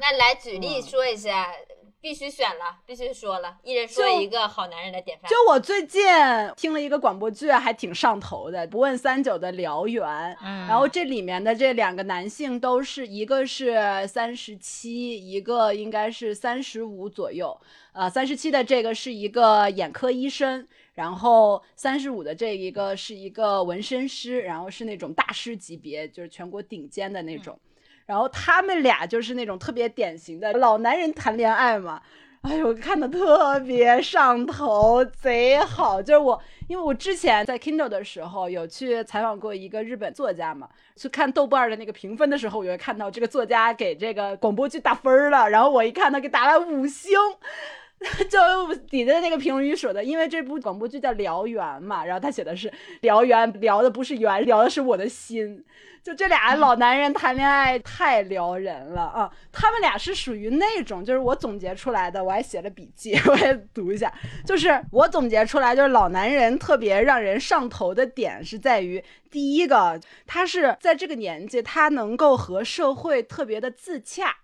[0.00, 1.48] 那来举例说一下。
[2.00, 5.28] 必须选了，必须说了，一人说一个好男人的典范。
[5.28, 6.00] 就我最近
[6.56, 10.04] 听了一个广播剧，还挺上头的，《不问三九的燎原》。
[10.40, 17.60] 嗯，然后这里面的这两个男性都是一个是三十七，一个应该是三十五左右。
[17.92, 27.58] 呃，三十七的这个是一个眼科医生，然后三十五的这一个是一个纹身师，然后是那种大师级别，就是全国顶尖的那种。
[28.08, 32.00] 然后他们俩就是那种特别典型的老男人谈恋爱嘛，
[32.40, 36.00] 哎呦，看的特别上头，贼好。
[36.00, 40.66] 就是我，因为我之前在 Kindle 的时候有去采访过一个日本作家嘛，
[40.96, 47.12] 去看豆瓣的那个评分的时候，我就看到这个作家给这个广播剧打分了，然后我一看他给打了五星。
[48.30, 55.64] 就底下那个评论语说的，因为这部广播剧叫《燎原》嘛，然后他写的是“燎原”，燎的不是原，燎的是我的心。
[56.00, 59.30] 就这俩老男人谈恋爱太撩人了啊！
[59.52, 64.10] 他们俩是属于那种，就是我总结出来的，我还写了笔记， 我也读一下。
[64.46, 74.36] 就是我总结出来，就是老男人特别让人上头的点是在于，第一个，他是在这个年纪，他能够和社会特别的自洽。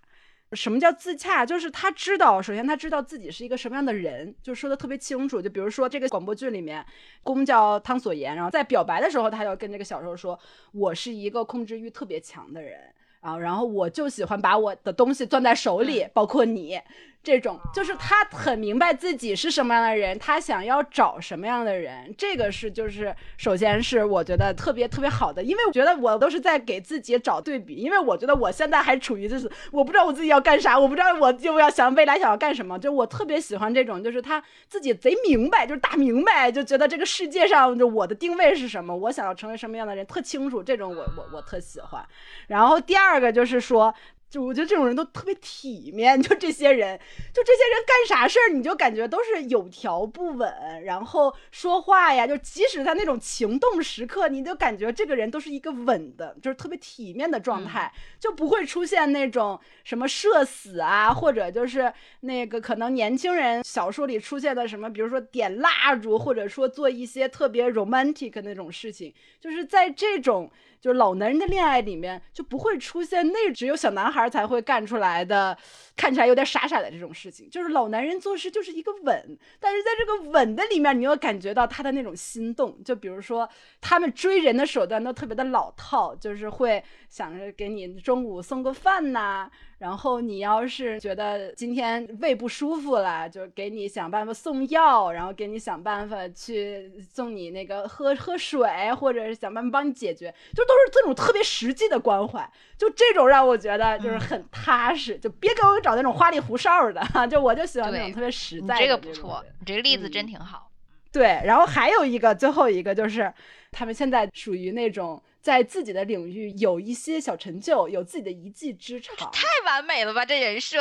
[0.55, 1.45] 什么叫自洽？
[1.45, 5.43] 就是他知道，首先他知道自己是一个什么样的人，就说的特别清楚。
[5.43, 6.85] 就比如说这个广播剧里面，
[7.23, 10.39] 公叫汤所言，然后在表白的时候，他要跟这个小受说
[10.73, 12.79] ：“我是一个控制欲特别强的人
[13.21, 16.81] 啊，然后我就喜欢把我的东西攥在手里，包括你。”
[17.25, 42.05] 这种就是他很明白自己是什么样的人，他想要找什么样的人，这个是就是首先是我觉得特别特别好的，因为我觉得我都是在给自己找对比，因为我觉得我现在还处于就是我不知道我自己要干啥，我不知道我就要想未来想要干什么，就我特别喜欢这种，就是他自己贼明白，就是大明白，就觉得这个世界上就我的定位是什么，我想要成为什么样的人特清楚，这种我我我特喜欢。
[42.49, 43.95] 然后第二个就是说。
[44.35, 46.99] 就我觉得这种人都特别体面，就这些人，
[47.33, 70.51] 就这些人干啥事儿，你就感觉都是有条不紊，然后说话呀，就即使他那种情动时刻，你就感觉这个人都是一个稳的，就是特别体面的状态，就不会出现那种什么社死啊，或者就是那个可能年轻人小说里出现的什么，比如说点蜡烛，或者说做一些特别 romantic 那种事情，就是在这种。
[70.85, 75.57] 就是老男人的恋爱里面就不会出现那只有小男孩才会干出来的，
[75.97, 77.49] 看起来有点傻傻的这种事情。
[77.49, 82.85] 就是老男人做事就是一个稳，但是在这个稳的里面，你又感觉到他的那种心动。
[82.85, 83.49] 就比如说
[83.81, 89.51] 他们追人的手段都特别的老套，就是会想着给你中午送个饭呐。
[89.79, 102.49] 然后你要是觉得今天胃不舒服了，就给你想办法送药，然后给你想办法去送你那个喝喝水，或者是想办法帮你解决，就都是这种特别实际的关怀。
[102.79, 108.79] 就这种让我觉得就是很踏实，就别给我找那种花里胡哨的， 就我就喜欢那种特别实在。
[108.79, 110.71] 这个不错，你这个例子真挺好。
[111.13, 113.33] 对，然后还有一个最后一个就是，
[113.71, 115.21] 他们现在属于那种。
[115.45, 120.25] 在自己的领域有一些小成就，有自己的一技之长，太完美了吧！
[120.25, 120.79] 这人设，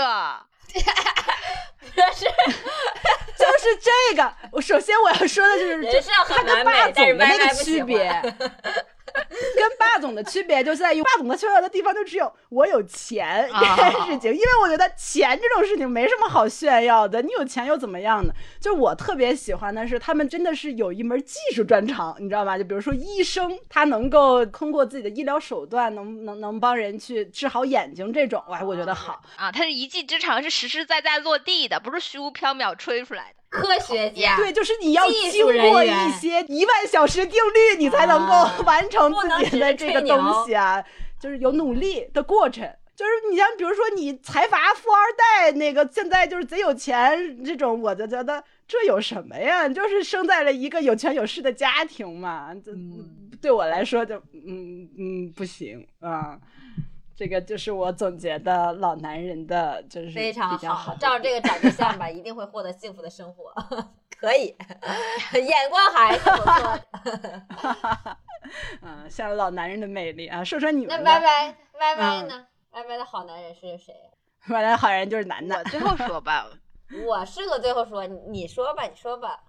[0.72, 0.80] 是，
[3.36, 4.34] 就是这个。
[4.54, 8.10] 我首先我要说的就是，他跟霸总的那个区别。
[9.56, 18.34] 跟霸总的区别就在于，霸总的炫耀的地方就只有我有钱这件事情，因为我觉得钱这种事情没什么好炫耀的，你有钱又怎么样呢？
[18.60, 22.58] 就我特别喜欢的是，他们真的是有一门技术专长，你知道吗？
[22.58, 33.43] 就比如说医生，他能够通过自己的医疗手段，能能能帮人去治好眼睛这种，哎，我觉得好啊，他的一技之长是实实在在落地的，不是虚无缥缈吹出来的。
[33.54, 38.34] 科学家对，就是你要经过一些一万小时定律，你才能够
[38.66, 40.84] 完成自己的这个东西啊，
[41.20, 42.68] 就是有努力的过程。
[42.96, 49.70] 就是你像比如说你财阀富二代，那个现在就是贼有钱这种，我就觉得这有什么呀？
[49.70, 52.72] 就是生在了一个有权有势的家庭嘛，这
[53.42, 56.38] 对我来说就嗯嗯不行啊。
[57.16, 63.54] 这个就是我总结的老男人的，就是非常好，照这个找对象吧，一定会获得幸福的生活。
[64.20, 64.56] 可以，
[65.34, 66.80] 眼光还是不错。
[68.82, 71.04] 嗯，像老男人的魅力啊，说说你们。
[71.04, 73.94] 那歪歪歪歪呢？Y Y 的好男人是谁
[74.50, 75.58] 歪歪的好人就是男的。
[75.58, 76.48] 我最后说吧，
[77.06, 79.44] 我适合最后说，你说吧，你说吧。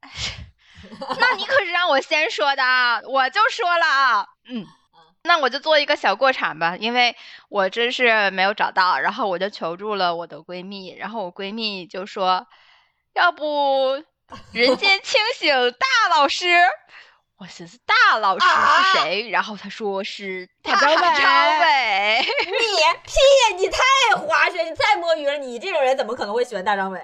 [1.18, 4.64] 那你可是让我先说的啊，我就说了啊，嗯。
[5.22, 7.14] 那我就做一个小过场吧，因为
[7.48, 12.46] 我真是没有找到，然后我就求助了我的闺蜜，然后我闺蜜就说，
[13.14, 14.02] 要不
[14.52, 16.46] 人间清醒大老师，
[17.36, 19.28] 我寻思大老师是谁？
[19.30, 22.52] 然后她说是大张伟，你
[23.04, 27.00] 屁，你太滑雪，你太摸鱼了，你这种人怎么可能会喜欢大张伟？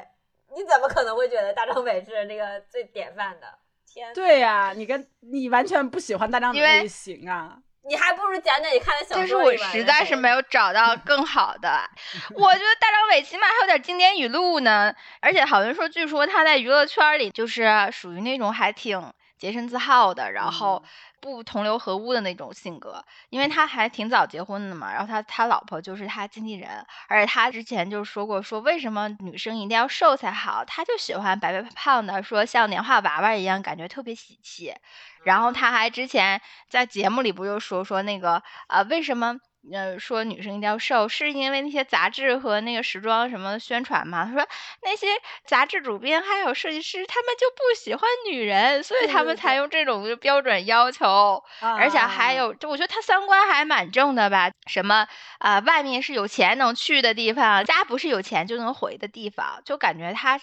[0.57, 3.59] 你怎么可能会觉得大张伟是那个最典范的？
[3.87, 7.59] 天，对呀，你跟你完全不喜欢大张伟类型啊。
[7.89, 9.23] 你还不如讲讲你看的小说。
[9.23, 11.89] 就是我实在是没有找到更好的。
[12.35, 20.83] 我觉得大张伟起码还有点经典语录呢，而且好像说，据说他在娱乐圈里就是属于那种还挺洁身自好的，然后
[21.21, 23.05] 不同流合污的那种性格。
[23.29, 30.65] 因为他还挺早结婚的嘛，然后他他老婆就是他经纪人，而且他之前就说过，说为什么女生一定要瘦才好？
[30.65, 34.75] 他就喜欢白白胖胖的，说像年画娃娃一样，感觉特别喜气。
[35.23, 39.39] 然后他还之前在节目里不就说说那个呃为什么
[39.73, 44.25] 呃说女生一定要瘦，是因为那些杂志和那个时装什么宣传嘛？
[44.25, 44.47] 他说
[44.83, 45.09] 那些
[45.47, 51.43] 杂志主编还有设计师他们就不喜欢女人，所以他们才用这种标准要求。
[51.61, 54.51] 而且还有，就我觉得他三观还蛮正的吧？
[54.67, 55.07] 什么
[55.39, 60.41] 啊，外面是有钱能去的地方，家不是有钱就能回的地方，就感觉他。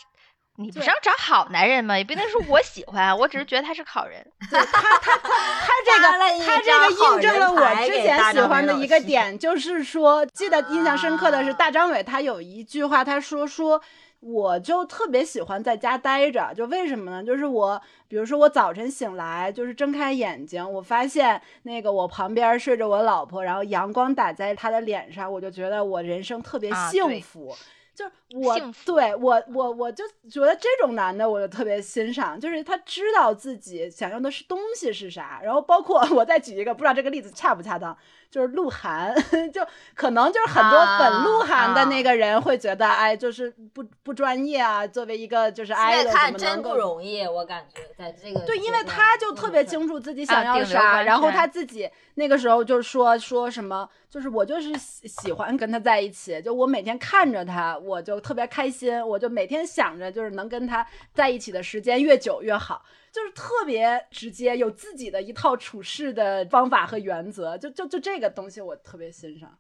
[0.56, 1.98] 你不是要找好男人吗？
[1.98, 4.24] 也不一定是我喜欢，我只是觉得他是好人。
[4.52, 13.82] 他他他 他这个他这个印证了我之前喜欢的一个点，就是说，记得印象深刻的是大张伟，他有一句话，他说说，
[14.20, 17.24] 我就特别喜欢在家待着，就为什么呢？
[17.24, 27.58] 就是我，比如说我早晨醒来，就是睁开眼睛，我发现那个我旁边睡着我老婆，然后阳光打在她的脸上，我就觉得我人生特别幸福。
[27.94, 37.96] 就是我对我我我就觉得这种男的我就特别欣赏，就是他知道自己想要的是东西是啥，然后包括 我再举一个，不知道这个例子恰不恰当。
[38.34, 39.14] 就是鹿晗，
[39.54, 39.62] 就
[39.94, 44.88] 可能就是很多粉鹿晗的那个人会觉得，哎，就是不不专业啊。
[44.88, 62.84] 作为一个就是爱的，看真不容易，我感觉在这个对，因为他就特别清楚自己想要啥，然后他自己那个时候就说说什么，就是我就是喜喜欢跟他在一起，就我每天看着他，我就特别开心，我就每天想着就是能跟他在一起的时间越久越好。
[63.14, 69.58] 就是特别直接，有自己的一套处事的方法和原则，就就就这个东西我特别欣赏。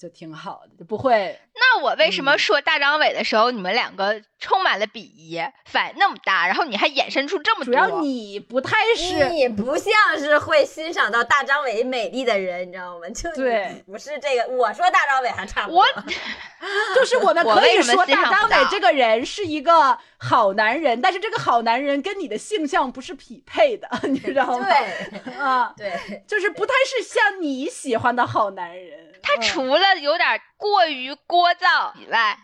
[0.00, 1.38] 就挺好的，就不会。
[1.54, 7.74] 那我为什么说大张伟的时候，你们两个充满了鄙夷，反应那么大，然后你还衍生出这么多？
[7.74, 13.06] 主要你不太是，你不像是会欣赏到大张伟美丽的人，你知道吗？
[13.10, 14.48] 就对，不是这个。
[14.48, 15.80] 我说大张伟还差不多。
[15.80, 15.86] 我
[16.96, 24.66] 就是我们可以说大张伟这个人是一个好男人，但是这个好男人跟你的性向不是匹配的， 你知道吗？
[24.66, 29.09] 对，啊，对，就是不太是像你喜欢的好男人。
[29.22, 32.38] 他除了有点过于聒噪以外，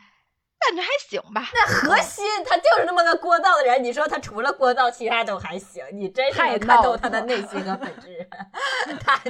[0.59, 1.51] 感觉还行吧。
[1.55, 3.85] 那核心他就是那么个聒噪的人。
[3.85, 5.85] 你说他除了聒噪，其他都还行。
[5.93, 8.27] 你真是能看透他的内心和本质。
[9.05, 9.21] 他，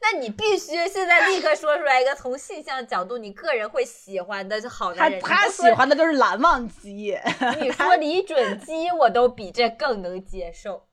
[0.00, 5.20] 那你必须现在立刻说出来一个从性向角度你个人会喜欢的好男人。
[5.20, 7.16] 他他喜欢的都是蓝忘机。
[7.60, 10.86] 你 说李准基，我都比这更能接受。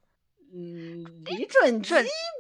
[0.52, 1.94] 嗯，李准基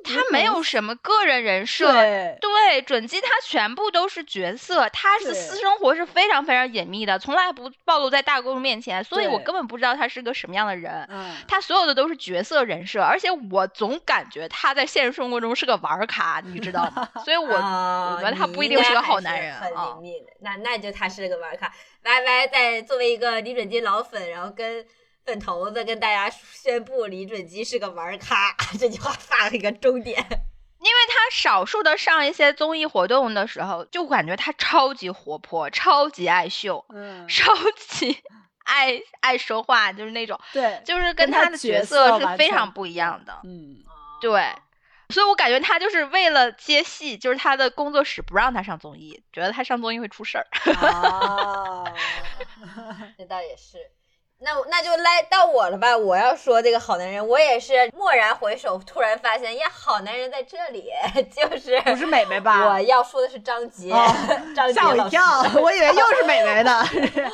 [0.03, 11.07] 他没有什么个人人设，对准基他全部都是角色，他是私生活是非常非常隐秘的，从来不暴露在大众面前，所以我根本不知道他是个什么样的人。
[11.47, 17.07] 他所有的都是角色人设，而且我总感觉他在现实生活中是个玩咖，你知道吗？
[17.24, 19.62] 所以我我觉得他不一定是个好男人啊。
[19.62, 21.72] 很隐秘的，那那就他是个玩咖。
[22.05, 24.84] 歪歪在作为一个李准基老粉，然后跟。
[25.30, 30.17] 粉头子跟大家宣布李准基是个玩咖， 这句话发了一个终点。
[30.80, 38.17] 因为他少数的上一些综艺活动的时候，就感觉他超级活泼，超级爱秀，嗯，超级
[38.63, 43.84] 爱爱说话，就是那种，对，就是跟他的角色是非常不一样的，嗯，
[44.19, 44.51] 对，
[45.09, 50.47] 所以我感觉他就是为了接戏，就是他的工作室不让他上综艺，觉得他上综艺会出事儿。
[50.82, 51.86] 哦，
[53.15, 53.77] 这倒也是。
[54.41, 55.97] 那那就来到我了吧！
[55.97, 60.89] 我要说这个好男人，我也是蓦然回首，突然发现呀，好男人在这里，
[61.29, 62.69] 就是不是美美吧？
[62.69, 63.89] 我要说的是张杰，
[64.55, 65.21] 张吓我一跳，
[65.61, 66.81] 我以为又是美美呢。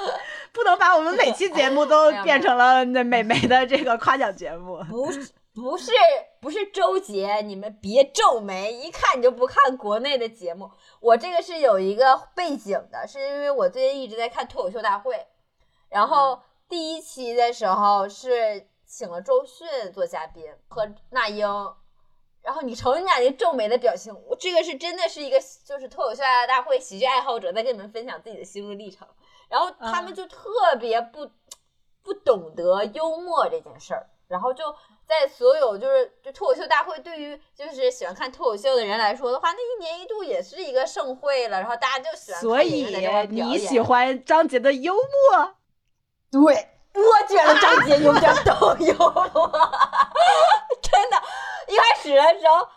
[0.51, 4.83] 不能把我们每期节目都变成了那美美的这个夸奖节目。
[4.89, 5.91] 不是不是
[6.41, 10.71] 不是周杰，你们别皱眉，一看你就不看国内的节目。
[10.99, 15.27] 我这个是有一个背景的，是因为我最近一直在看脱口秀大会，
[15.89, 16.41] 然后。
[16.75, 21.47] 第一期的时候是请了周迅做嘉宾和那英，
[22.41, 29.07] 然后你瞅你俩那皱眉的表情，我这个是真的是一个就是脱口秀大会喜剧爱好者在跟你们分享自己的心路历程，
[29.47, 31.31] 然后他们就特别不
[32.03, 34.65] 不懂得幽默这件事儿，然后就
[35.07, 42.41] 在所有就是就脱口秀大会对于就是喜欢看脱口秀的人来说的话，那一年一度也是一个盛会了，然后大家就喜欢。
[42.41, 42.83] 所以
[43.29, 45.55] 你喜欢张杰的幽默。
[46.43, 48.87] 对，我觉得张杰有点抖音，
[50.83, 51.17] 真的。
[51.67, 52.67] 一开始的时候，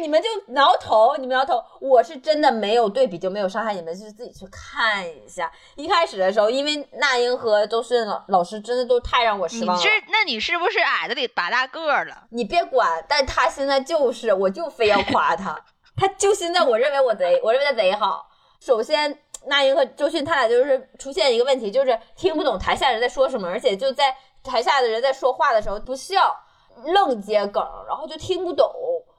[0.00, 1.60] 你们就挠头，你们挠头。
[1.80, 5.50] 我是真的没有对比就没有伤害，你们是自己去看一下。
[5.74, 9.82] 一开始的时候，因为那英和周迅老老师真的都太让我失望了。
[9.82, 12.28] 你是，那你是不是矮的得拔大个了？
[12.30, 15.58] 你别管，但他现在就是，我就非要夸他，
[15.96, 18.28] 他就现在我认为我贼，我认为他贼好。
[18.60, 19.18] 首先。
[19.46, 26.36] 那英和周迅他俩就是出现一个问题，就是听不懂台下人在说什么，而且就在台下的人在说话的时候不笑，
[26.84, 28.70] 愣接梗，然后就听不懂，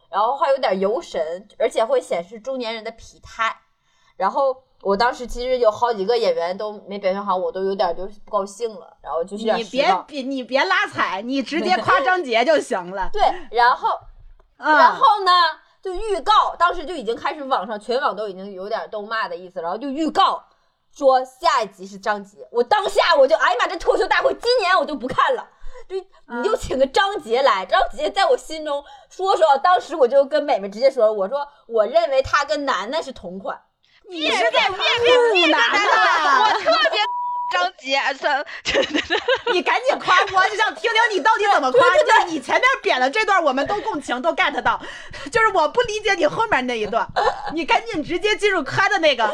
[0.10, 3.56] 然后还有点游神，而且会显示中年人的疲态。
[4.16, 13.10] 然后我当时其实有好几个演员都没表现好，我都有点就是不高兴了，然后就是你别别你别拉踩，你直接夸张杰就行了。
[13.14, 13.22] 对，
[13.52, 13.90] 然后
[14.58, 15.32] 然后呢？
[15.84, 20.42] 就预告，当时就已经开始网上全网都已经有点都骂的意思，然后就预告
[20.96, 25.46] 说下一集是张杰，我当下我就哎呀妈，这脱口秀大会今年我就不看了，
[25.90, 25.98] 就
[26.38, 33.62] 你就请个张杰来，张杰在我心中说说，当时我就跟美美直接说，我说我认为他跟楠楠是同款，
[34.08, 37.02] 你是在别别别楠楠，我特别。
[37.54, 38.44] 张杰，三，
[39.54, 41.80] 你赶紧夸我，就想听听你到底怎么夸。
[41.80, 44.82] 就是你前面贬的这段，我们都共情，都 get 到。
[45.32, 47.08] 就是我不理解你后面那一段，
[47.54, 49.26] 你赶紧直接进入夸的那个。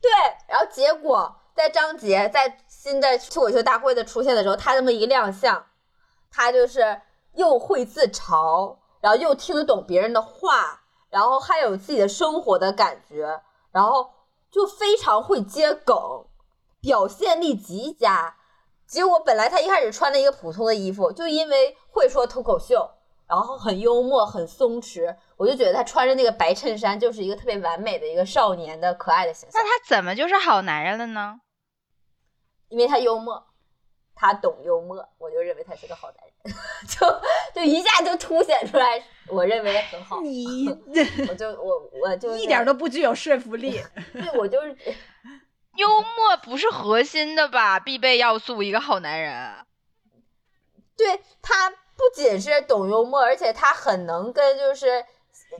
[0.00, 0.10] 对，
[0.48, 5.66] 然后结果在张杰在新的脱口秀大会的出现的时候，他这么一亮相，
[6.30, 7.00] 他就是
[7.34, 13.40] 又会自嘲，然后又听得懂别人的话，然后还有自己的生活的感觉，
[13.72, 14.10] 然后
[14.50, 15.96] 就非常会接梗，
[16.80, 18.36] 表现力极佳。
[18.86, 22.90] 结果本来他一开始穿了一个普通的衣服，就因为会说脱口秀。
[23.28, 29.62] 然后很幽默，很松弛，我就觉得他穿着那个白衬衫就是一个特别完美的一个少年的可爱的形象。
[29.62, 31.38] 那他怎么就是好男人了呢？
[32.70, 33.44] 因为他幽默，
[34.14, 36.54] 他懂幽默，我就认为他是个好男人，
[36.88, 40.20] 就就一下就凸显出来，我认为很好。
[40.24, 40.66] 你，
[41.28, 43.78] 我就我我就一点都不具有说服力。
[44.14, 44.74] 对，我就是
[45.78, 47.80] 幽默不是核心的吧？
[47.80, 49.54] 必备要素，一个好男人。
[50.96, 51.72] 对他。
[51.98, 55.04] 不仅是懂幽默，而且他很能跟，就是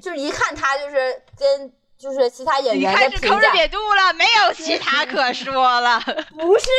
[0.00, 1.72] 就是一看他就是跟。
[1.98, 5.98] 就是其他演员的评价，口瘪肚了，没有其他可说了。
[6.30, 6.70] 不是，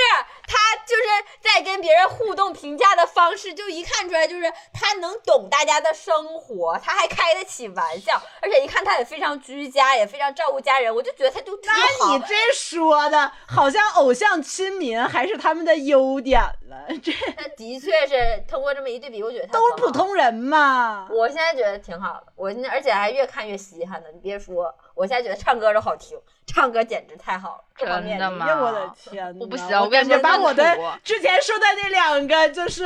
[0.50, 1.04] 他就是
[1.40, 16.42] 在跟别人互动评价的方式，就一看出来就是他能懂大家的生活，他还开得起玩笑，而且一看他也非常居家，也非常照顾家人，我就觉得他就那你这说的好像偶像亲民还是他们的优点。
[16.70, 16.86] 了。
[17.04, 21.08] 这 他的确是通过这么一对比，我觉得都是普通人嘛。
[21.10, 24.08] 我现在觉得挺好的，我现在而且还越看越稀罕呢。
[24.14, 24.74] 你别说。
[24.96, 28.46] 我现在觉得唱歌都好听，唱歌简直太好了，真的吗？
[28.62, 32.84] 我的天，我不行，我感觉把我的之前说的那两个，就是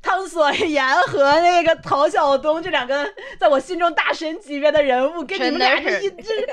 [0.00, 3.04] 汤所言和那个陶晓东这两个，
[3.36, 6.06] 在我心中大神级别的人物，跟你们俩是一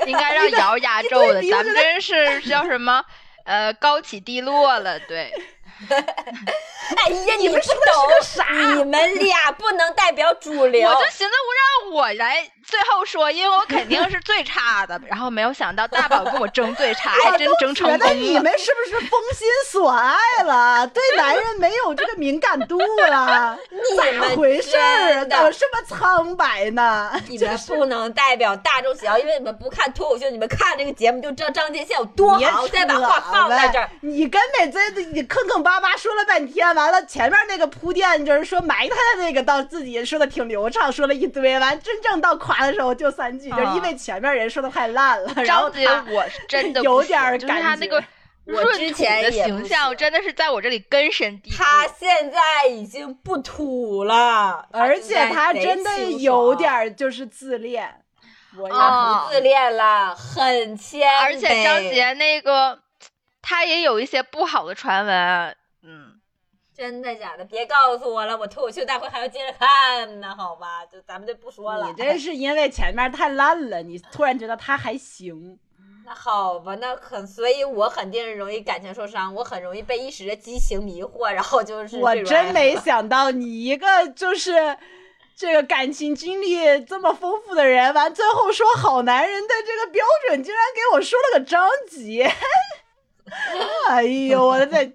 [0.06, 3.04] 应该让姚 压轴的，咱们真是叫什么？
[3.44, 5.32] 呃，高起低落了，对。
[5.88, 8.44] 哎呀，你们是不懂啥？
[8.74, 10.88] 你们俩不能代表主流。
[10.88, 15.00] 我就寻思，我让我来最后说，因为我肯定是最差的。
[15.08, 18.12] 然后没有想到大宝跟我争最差， 还真争成功了。
[18.14, 20.86] 你们是不是封心所爱了？
[20.88, 23.58] 对男人没有这个敏感度了？
[23.96, 25.24] 咋回事儿？
[25.26, 27.10] 怎么这么苍白呢？
[27.28, 32.68] 你们不能代表大众喜好，因为你们不看脱口秀，你们看这个节目就知道张杰现在有多好。
[32.68, 45.32] 再把话放在这儿，你根本在你坑坑巴巴说了半天，完了前面那个铺垫就是说埋汰的那个，到自己说的挺流畅，说了一堆，完真正到夸的时候就三句，就因为前面人说的太烂了。
[45.44, 48.02] 张杰，我是真的有点感觉，他那个
[48.44, 51.56] 我之前的形象真的是在我这里根深蒂固。
[51.56, 58.02] 他现在已经不土了，而且他真的有点就是自恋，
[58.56, 61.08] 我不自恋了，很谦。
[61.20, 62.80] 而且张杰那个。
[63.40, 65.56] 他也有一些不好的传闻，嗯，
[66.78, 67.44] 真的假的？
[67.44, 70.86] 别告诉我了，我脱口秀大会还要接着看呢，好吧？
[70.86, 71.88] 就咱们就不说了。
[71.88, 75.58] 你这是因为前面太烂了，你突然觉得他还行。
[76.06, 81.98] 那好吧，那很，所以我肯定容易感情受伤，我很容易被一时的激情迷惑，然后就是。
[81.98, 84.78] 我真没想到你一个就是
[85.34, 92.32] 这个感情经历这么丰富的人，完最后说好男人的这个标准，竟然给我说了个张杰。
[93.90, 94.92] 哎呦，我的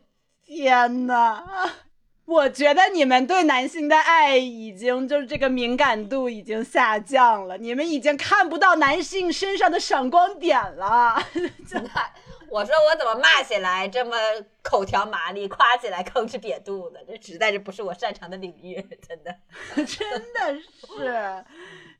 [0.54, 1.44] 天呐！
[2.26, 11.22] 我觉得你们对男性的爱已经就是这个敏感度已经下降了，你们已经看不到男性身上的闪光点了。
[11.68, 11.90] 真的，
[12.50, 14.16] 我说我怎么骂起来这么
[14.62, 18.76] 口条麻利，夸起来吭哧瘪肚子，这实在是不是我擅长的领域，
[19.06, 19.36] 真的，
[19.76, 21.44] 真的是。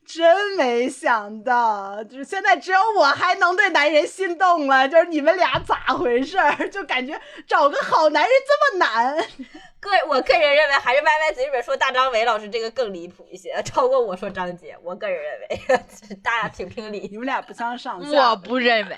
[0.06, 4.88] 真没想到，就是现在只有我还能对男人心动了。
[4.88, 6.68] 就是你们俩咋回事儿？
[6.70, 9.16] 就感觉找个好男人这么难。
[9.80, 14.76] 个我个人认为，还是歪歪嘴里边说大张伟老师这个更离谱一些，超过我说张杰。
[14.82, 17.08] 我个人认为，大家评评理。
[17.12, 18.30] 你们俩不相上下。
[18.30, 18.96] 我不认为，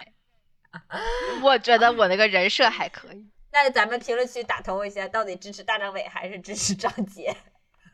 [1.43, 3.27] 我觉得我那个人设还可以。
[3.53, 7.35] 那咱们评论区打头一下，到底支持大张伟还是支持张杰？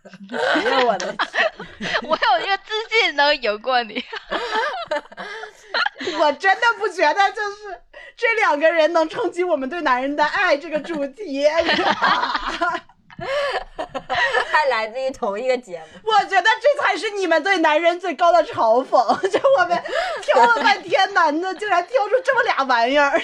[0.04, 1.52] 哎呦我的天！
[2.02, 4.04] 我有一个自信能赢过你，
[6.18, 7.80] 我真的不觉得就是
[8.16, 11.46] 这两个人能冲击我们对男人的爱这个主题，
[14.50, 16.10] 还来自于同一个节目。
[16.10, 19.80] 我觉得这才是你们对男人最高的嘲讽，就我们
[20.22, 23.22] 挑了半天男的，竟然挑出这么俩玩意儿。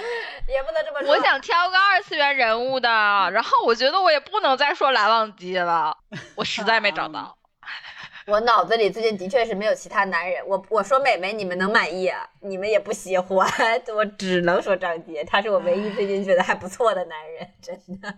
[0.48, 1.10] 也不能这么说。
[1.10, 5.96] 我想挑个二次元人物的，然后我觉得我也不能再说蓝忘机了，
[6.34, 7.36] 我实在没找到。
[8.26, 10.44] 我脑子里最近的确是没有其他男人。
[10.46, 12.12] 我我说美眉，你们能满意？
[12.40, 13.48] 你们也不喜欢，
[13.94, 18.12] 我只能说张杰，他是我唯一最近觉得还不错的男人，真的。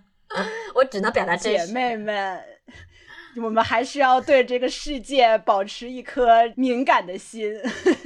[0.75, 1.67] 我只能表达真实。
[1.67, 2.43] 姐妹们，
[3.43, 7.55] 我们还是要对这个世界保持一颗敏感的心，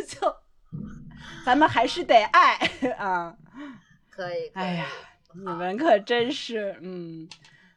[0.09, 0.35] 就
[1.47, 2.57] 咱们还是得爱
[2.99, 3.35] 啊。
[4.15, 4.49] 可以。
[4.55, 4.87] 哎呀，
[5.35, 7.27] 你们可真是，嗯，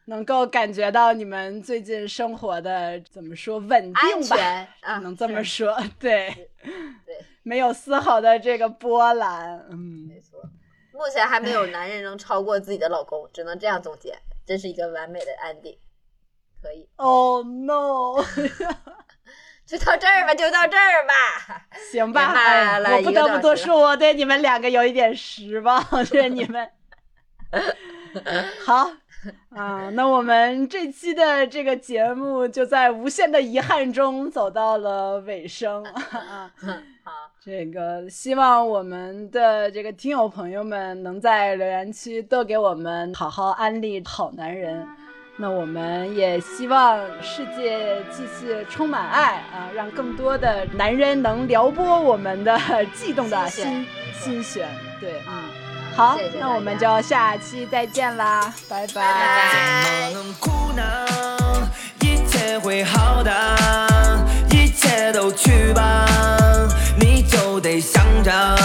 [0.04, 4.36] 能够感觉到你们最近生活的怎么说稳定吧？
[4.82, 6.50] 啊， 能这么说， 对，
[7.06, 10.38] 对，没有丝毫的这个波澜，嗯，没错。
[10.92, 15.78] 目前还没有男人能超过自己的老公，只能这样总结，这是一个完美的安定。
[16.62, 16.88] 可以。
[16.96, 18.22] Oh no！
[19.68, 21.66] 就到这儿吧，就到这儿吧。
[21.90, 26.70] 行吧，哎，我不得不多说，我对你们两个有一点失望， 对你们。
[28.64, 28.92] 好
[29.50, 36.52] 啊，那我们这期的这个节目就在无限的遗憾中走到了尾声啊。
[37.02, 37.12] 好，
[37.44, 44.86] 这个希望我们的这个听友朋友们能在留言区多给我们好好安利好男人。
[45.38, 52.58] 那我们也希望世界继续充满爱啊，让更多的男人能撩拨我们的
[52.96, 53.86] 悸动的心
[54.18, 54.66] 心弦。
[54.98, 55.42] 对，嗯，
[55.94, 60.10] 好，那我们就下期再见啦，拜拜。
[62.00, 63.30] 一切会好的，
[64.50, 66.06] 一切都去吧，
[66.98, 68.55] 你就得想着。